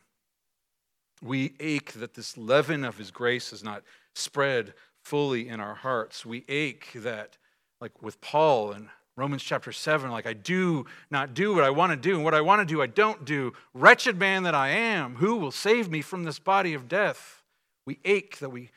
We 1.22 1.54
ache 1.60 1.92
that 1.92 2.14
this 2.14 2.36
leaven 2.36 2.84
of 2.84 2.98
His 2.98 3.10
grace 3.10 3.52
is 3.52 3.62
not 3.62 3.82
spread 4.14 4.74
fully 5.02 5.48
in 5.48 5.60
our 5.60 5.74
hearts. 5.74 6.24
We 6.24 6.44
ache 6.48 6.88
that, 6.94 7.36
like 7.80 8.02
with 8.02 8.20
Paul 8.20 8.72
in 8.72 8.88
Romans 9.16 9.42
chapter 9.42 9.72
7, 9.72 10.10
like 10.10 10.26
I 10.26 10.32
do 10.32 10.86
not 11.10 11.34
do 11.34 11.54
what 11.54 11.64
I 11.64 11.70
want 11.70 11.92
to 11.92 11.96
do, 11.96 12.14
and 12.16 12.24
what 12.24 12.34
I 12.34 12.40
want 12.40 12.66
to 12.66 12.74
do 12.74 12.80
I 12.80 12.86
don't 12.86 13.24
do. 13.24 13.52
Wretched 13.74 14.18
man 14.18 14.42
that 14.44 14.54
I 14.54 14.70
am, 14.70 15.16
who 15.16 15.36
will 15.36 15.50
save 15.50 15.90
me 15.90 16.00
from 16.00 16.24
this 16.24 16.38
body 16.38 16.72
of 16.72 16.88
death? 16.88 17.42
We 17.84 17.98
ache 18.04 18.38
that 18.38 18.50
we 18.50 18.70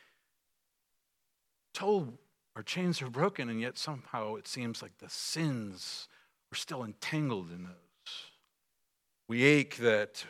told 1.76 2.16
our 2.56 2.62
chains 2.62 3.02
are 3.02 3.10
broken, 3.10 3.50
and 3.50 3.60
yet 3.60 3.76
somehow 3.76 4.36
it 4.36 4.48
seems 4.48 4.80
like 4.80 4.96
the 4.98 5.10
sins 5.10 6.08
are 6.50 6.56
still 6.56 6.82
entangled 6.82 7.50
in 7.50 7.64
those. 7.64 7.74
We 9.28 9.44
ache 9.44 9.76
that 9.76 10.24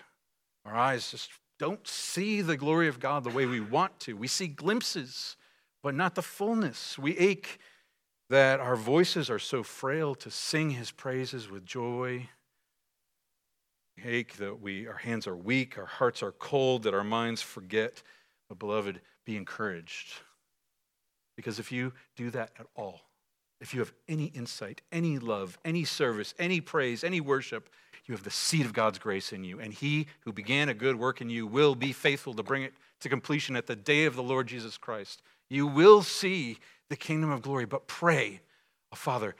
our 0.64 0.74
eyes 0.74 1.12
just 1.12 1.30
don't 1.58 1.86
see 1.86 2.42
the 2.42 2.56
glory 2.56 2.88
of 2.88 2.98
God 2.98 3.22
the 3.22 3.30
way 3.30 3.46
we 3.46 3.60
want 3.60 4.00
to. 4.00 4.14
We 4.14 4.26
see 4.26 4.48
glimpses, 4.48 5.36
but 5.84 5.94
not 5.94 6.16
the 6.16 6.22
fullness. 6.22 6.98
We 6.98 7.16
ache 7.16 7.60
that 8.28 8.58
our 8.58 8.74
voices 8.74 9.30
are 9.30 9.38
so 9.38 9.62
frail 9.62 10.16
to 10.16 10.30
sing 10.32 10.70
his 10.70 10.90
praises 10.90 11.48
with 11.48 11.64
joy. 11.64 12.28
We 13.96 14.02
ache 14.02 14.36
that 14.38 14.60
we, 14.60 14.88
our 14.88 14.96
hands 14.96 15.28
are 15.28 15.36
weak, 15.36 15.78
our 15.78 15.86
hearts 15.86 16.24
are 16.24 16.32
cold, 16.32 16.82
that 16.82 16.94
our 16.94 17.04
minds 17.04 17.40
forget. 17.40 18.02
But, 18.48 18.58
beloved, 18.58 19.00
be 19.24 19.36
encouraged. 19.36 20.12
Because 21.36 21.58
if 21.58 21.70
you 21.70 21.92
do 22.16 22.30
that 22.30 22.50
at 22.58 22.66
all, 22.74 23.02
if 23.60 23.72
you 23.72 23.80
have 23.80 23.92
any 24.08 24.26
insight, 24.26 24.82
any 24.92 25.18
love, 25.18 25.58
any 25.64 25.84
service, 25.84 26.34
any 26.38 26.60
praise, 26.60 27.04
any 27.04 27.20
worship, 27.20 27.68
you 28.06 28.14
have 28.14 28.24
the 28.24 28.30
seed 28.30 28.66
of 28.66 28.72
God's 28.72 28.98
grace 28.98 29.32
in 29.32 29.44
you. 29.44 29.60
And 29.60 29.72
he 29.72 30.06
who 30.20 30.32
began 30.32 30.68
a 30.68 30.74
good 30.74 30.96
work 30.96 31.20
in 31.20 31.30
you 31.30 31.46
will 31.46 31.74
be 31.74 31.92
faithful 31.92 32.34
to 32.34 32.42
bring 32.42 32.62
it 32.62 32.74
to 33.00 33.08
completion 33.08 33.56
at 33.56 33.66
the 33.66 33.76
day 33.76 34.04
of 34.04 34.14
the 34.14 34.22
Lord 34.22 34.46
Jesus 34.46 34.78
Christ. 34.78 35.22
You 35.48 35.66
will 35.66 36.02
see 36.02 36.58
the 36.88 36.96
kingdom 36.96 37.30
of 37.30 37.42
glory, 37.42 37.64
but 37.64 37.86
pray, 37.86 38.40
oh, 38.92 38.96
Father, 38.96 39.34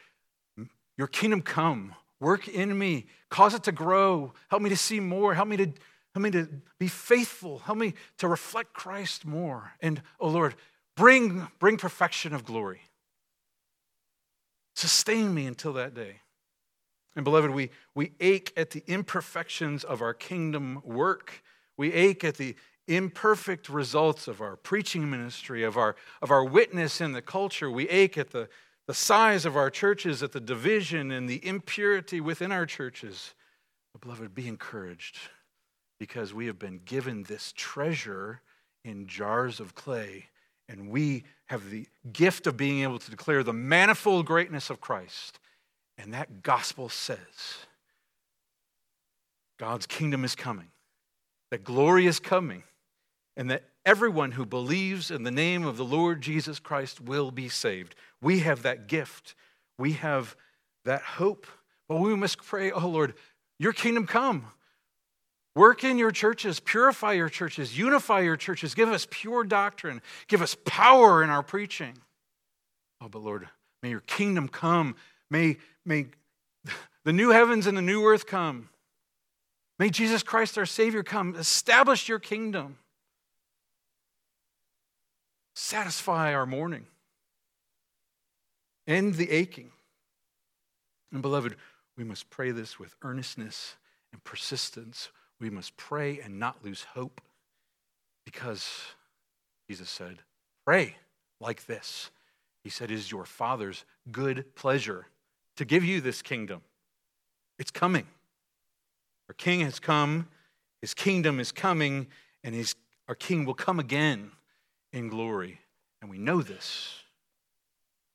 your 0.99 1.07
kingdom 1.07 1.43
come, 1.43 1.95
work 2.21 2.49
in 2.49 2.77
me, 2.77 3.07
cause 3.31 3.55
it 3.55 3.63
to 3.65 3.73
grow, 3.73 4.33
help 4.49 4.63
me 4.63 4.71
to 4.71 4.77
see 4.77 4.99
more, 4.99 5.35
help 5.35 5.49
me 5.49 5.57
to, 5.59 5.67
help 6.15 6.23
me 6.23 6.31
to 6.31 6.49
be 6.79 6.89
faithful, 6.89 7.59
help 7.61 7.79
me 7.79 7.95
to 8.19 8.29
reflect 8.29 8.73
Christ 8.73 9.25
more. 9.25 9.73
And, 9.81 10.03
oh 10.19 10.29
Lord, 10.29 10.55
bring, 10.97 11.49
bring 11.59 11.77
perfection 11.77 12.35
of 12.35 12.45
glory. 12.45 12.81
Sustain 14.75 15.33
me 15.33 15.47
until 15.47 15.73
that 15.75 15.95
day. 15.95 16.17
And 17.15 17.25
beloved, 17.25 17.51
we, 17.51 17.71
we 17.95 18.13
ache 18.21 18.53
at 18.57 18.71
the 18.71 18.85
imperfections 18.87 19.85
of 19.85 20.03
our 20.03 20.13
kingdom 20.13 20.83
work. 20.85 21.43
We 21.77 21.93
ache 21.93 22.25
at 22.25 22.37
the 22.37 22.57
imperfect 22.87 23.69
results 23.69 24.29
of 24.29 24.41
our 24.41 24.57
preaching 24.57 25.11
ministry, 25.11 25.65
of 25.65 25.77
our, 25.77 25.97
of 26.21 26.31
our 26.31 26.45
witness 26.45 27.01
in 27.01 27.13
the 27.13 27.23
culture. 27.23 27.71
We 27.71 27.89
ache 27.89 28.19
at 28.19 28.31
the, 28.31 28.49
the 28.87 28.95
size 28.95 29.47
of 29.47 29.57
our 29.57 29.71
churches, 29.71 30.23
at 30.23 30.33
the 30.33 30.41
division 30.41 31.11
and 31.11 31.29
the 31.29 31.45
impurity 31.47 32.21
within 32.21 32.53
our 32.53 32.67
churches. 32.67 33.35
But 33.93 34.03
beloved, 34.03 34.35
be 34.35 34.47
encouraged 34.47 35.19
because 35.99 36.35
we 36.35 36.47
have 36.47 36.59
been 36.59 36.81
given 36.85 37.23
this 37.23 37.53
treasure 37.57 38.43
in 38.85 39.07
jars 39.07 39.59
of 39.59 39.75
clay, 39.75 40.27
and 40.69 40.91
we 40.91 41.25
have 41.47 41.71
the 41.71 41.87
gift 42.12 42.47
of 42.47 42.57
being 42.57 42.83
able 42.83 42.99
to 42.99 43.11
declare 43.11 43.43
the 43.43 43.53
manifold 43.53 44.27
greatness 44.27 44.71
of 44.71 44.81
Christ. 44.81 45.39
And 45.99 46.12
that 46.12 46.43
gospel 46.43 46.89
says 46.89 47.19
God's 49.59 49.87
kingdom 49.87 50.25
is 50.25 50.35
coming, 50.35 50.69
that 51.51 51.64
glory 51.64 52.07
is 52.07 52.21
coming, 52.21 52.64
and 53.37 53.51
that 53.51 53.64
everyone 53.85 54.33
who 54.33 54.45
believes 54.45 55.11
in 55.11 55.23
the 55.23 55.31
name 55.31 55.64
of 55.64 55.77
the 55.77 55.85
Lord 55.85 56.21
Jesus 56.21 56.59
Christ 56.59 57.01
will 57.01 57.31
be 57.31 57.49
saved. 57.49 57.95
We 58.21 58.41
have 58.41 58.62
that 58.62 58.89
gift, 58.89 59.35
we 59.79 59.93
have 59.93 60.37
that 60.85 61.03
hope. 61.03 61.47
But 61.89 61.99
we 61.99 62.17
must 62.17 62.39
pray, 62.39 62.73
oh 62.73 62.89
Lord, 62.89 63.14
your 63.61 63.73
kingdom 63.73 64.07
come. 64.07 64.47
Work 65.57 65.85
in 65.85 65.97
your 65.97 66.11
churches, 66.11 66.61
purify 66.61 67.15
your 67.15 67.31
churches, 67.31 67.79
unify 67.79 68.21
your 68.21 68.37
churches, 68.37 68.75
give 68.75 68.91
us 68.91 69.07
pure 69.11 69.43
doctrine, 69.43 70.03
give 70.29 70.43
us 70.43 70.55
power 70.67 71.25
in 71.25 71.31
our 71.31 71.43
preaching. 71.43 71.95
Oh, 73.01 73.09
but 73.09 73.23
Lord, 73.23 73.49
may 73.83 73.89
your 73.89 74.01
kingdom 74.01 74.49
come. 74.49 74.97
May, 75.31 75.57
may 75.87 76.09
the 77.05 77.15
new 77.15 77.31
heavens 77.31 77.67
and 77.67 77.75
the 77.75 77.81
new 77.81 78.05
earth 78.05 78.27
come. 78.27 78.69
May 79.79 79.89
Jesus 79.89 80.23
Christ, 80.23 80.59
our 80.59 80.67
Savior, 80.67 81.03
come. 81.03 81.35
Establish 81.35 82.07
your 82.07 82.19
kingdom. 82.19 82.77
Satisfy 85.55 86.35
our 86.35 86.45
mourning. 86.45 86.85
End 88.87 89.15
the 89.15 89.31
aching. 89.31 89.71
And, 91.11 91.23
beloved, 91.23 91.57
we 91.97 92.05
must 92.05 92.29
pray 92.29 92.51
this 92.51 92.79
with 92.79 92.95
earnestness 93.01 93.77
and 94.13 94.23
persistence 94.23 95.09
we 95.41 95.51
must 95.51 95.76
pray 95.76 96.20
and 96.20 96.39
not 96.39 96.64
lose 96.64 96.84
hope 96.95 97.20
because 98.24 98.68
Jesus 99.68 99.91
said, 99.91 100.18
Pray 100.64 100.97
like 101.41 101.66
this. 101.66 102.11
He 102.64 102.70
said, 102.70 102.91
It 102.91 102.95
is 102.95 103.11
your 103.11 103.24
Father's 103.24 103.84
good 104.11 104.55
pleasure 104.55 105.07
to 105.57 105.64
give 105.64 105.84
you 105.84 106.01
this 106.01 106.22
kingdom. 106.22 106.62
It's 107.59 107.70
coming. 107.70 108.07
Our 109.28 109.34
King 109.34 109.61
has 109.61 109.78
come, 109.78 110.28
His 110.80 110.95
kingdom 110.95 111.41
is 111.41 111.53
coming, 111.53 112.09
and 112.45 112.55
his, 112.55 112.74
our 113.09 113.14
King 113.14 113.45
will 113.45 113.55
come 113.55 113.80
again 113.80 114.30
in 114.93 115.09
glory. 115.09 115.61
And 116.01 116.11
we 116.11 116.18
know 116.18 116.43
this 116.43 117.03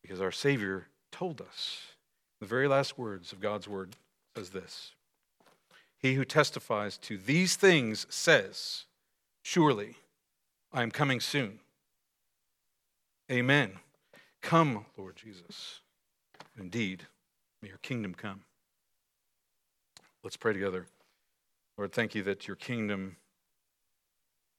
because 0.01 0.21
our 0.21 0.31
Savior 0.31 0.87
told 1.11 1.41
us. 1.41 1.79
The 2.39 2.47
very 2.47 2.67
last 2.67 2.97
words 2.97 3.33
of 3.33 3.39
God's 3.39 3.67
word 3.67 3.95
says 4.35 4.49
this 4.49 4.93
he 6.01 6.15
who 6.15 6.25
testifies 6.25 6.97
to 6.97 7.17
these 7.17 7.55
things 7.55 8.07
says, 8.09 8.85
Surely 9.43 9.95
I 10.73 10.81
am 10.83 10.91
coming 10.91 11.19
soon. 11.19 11.59
Amen. 13.31 13.73
Come, 14.41 14.85
Lord 14.97 15.15
Jesus. 15.15 15.81
Indeed, 16.59 17.05
may 17.61 17.69
your 17.69 17.77
kingdom 17.77 18.13
come. 18.13 18.41
Let's 20.23 20.37
pray 20.37 20.53
together. 20.53 20.87
Lord, 21.77 21.93
thank 21.93 22.15
you 22.15 22.23
that 22.23 22.47
your 22.47 22.55
kingdom 22.55 23.17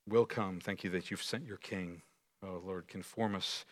will 0.08 0.26
come. 0.26 0.60
Thank 0.60 0.84
you 0.84 0.90
that 0.90 1.10
you've 1.10 1.22
sent 1.22 1.46
your 1.46 1.58
king. 1.58 2.02
Oh, 2.42 2.60
Lord, 2.64 2.88
conform 2.88 3.34
us 3.34 3.64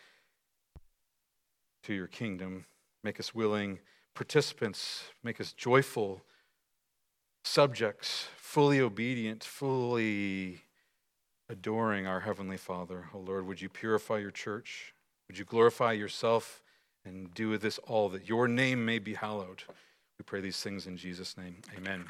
to 1.83 1.93
your 1.93 2.07
kingdom. 2.07 2.65
Make 3.03 3.19
us 3.19 3.33
willing 3.33 3.79
participants. 4.13 5.05
Make 5.23 5.41
us 5.41 5.53
joyful 5.53 6.21
subjects, 7.43 8.27
fully 8.37 8.79
obedient, 8.79 9.43
fully 9.43 10.61
adoring 11.49 12.07
our 12.07 12.21
Heavenly 12.21 12.57
Father. 12.57 13.09
Oh 13.13 13.19
Lord, 13.19 13.45
would 13.45 13.61
you 13.61 13.69
purify 13.69 14.17
your 14.19 14.31
church? 14.31 14.93
Would 15.27 15.37
you 15.37 15.45
glorify 15.45 15.93
yourself 15.93 16.61
and 17.05 17.33
do 17.33 17.49
with 17.49 17.61
this 17.61 17.77
all 17.79 18.09
that 18.09 18.27
your 18.27 18.47
name 18.47 18.85
may 18.85 18.99
be 18.99 19.13
hallowed? 19.13 19.63
We 20.17 20.23
pray 20.23 20.41
these 20.41 20.61
things 20.61 20.87
in 20.87 20.97
Jesus' 20.97 21.37
name. 21.37 21.57
Amen. 21.77 22.05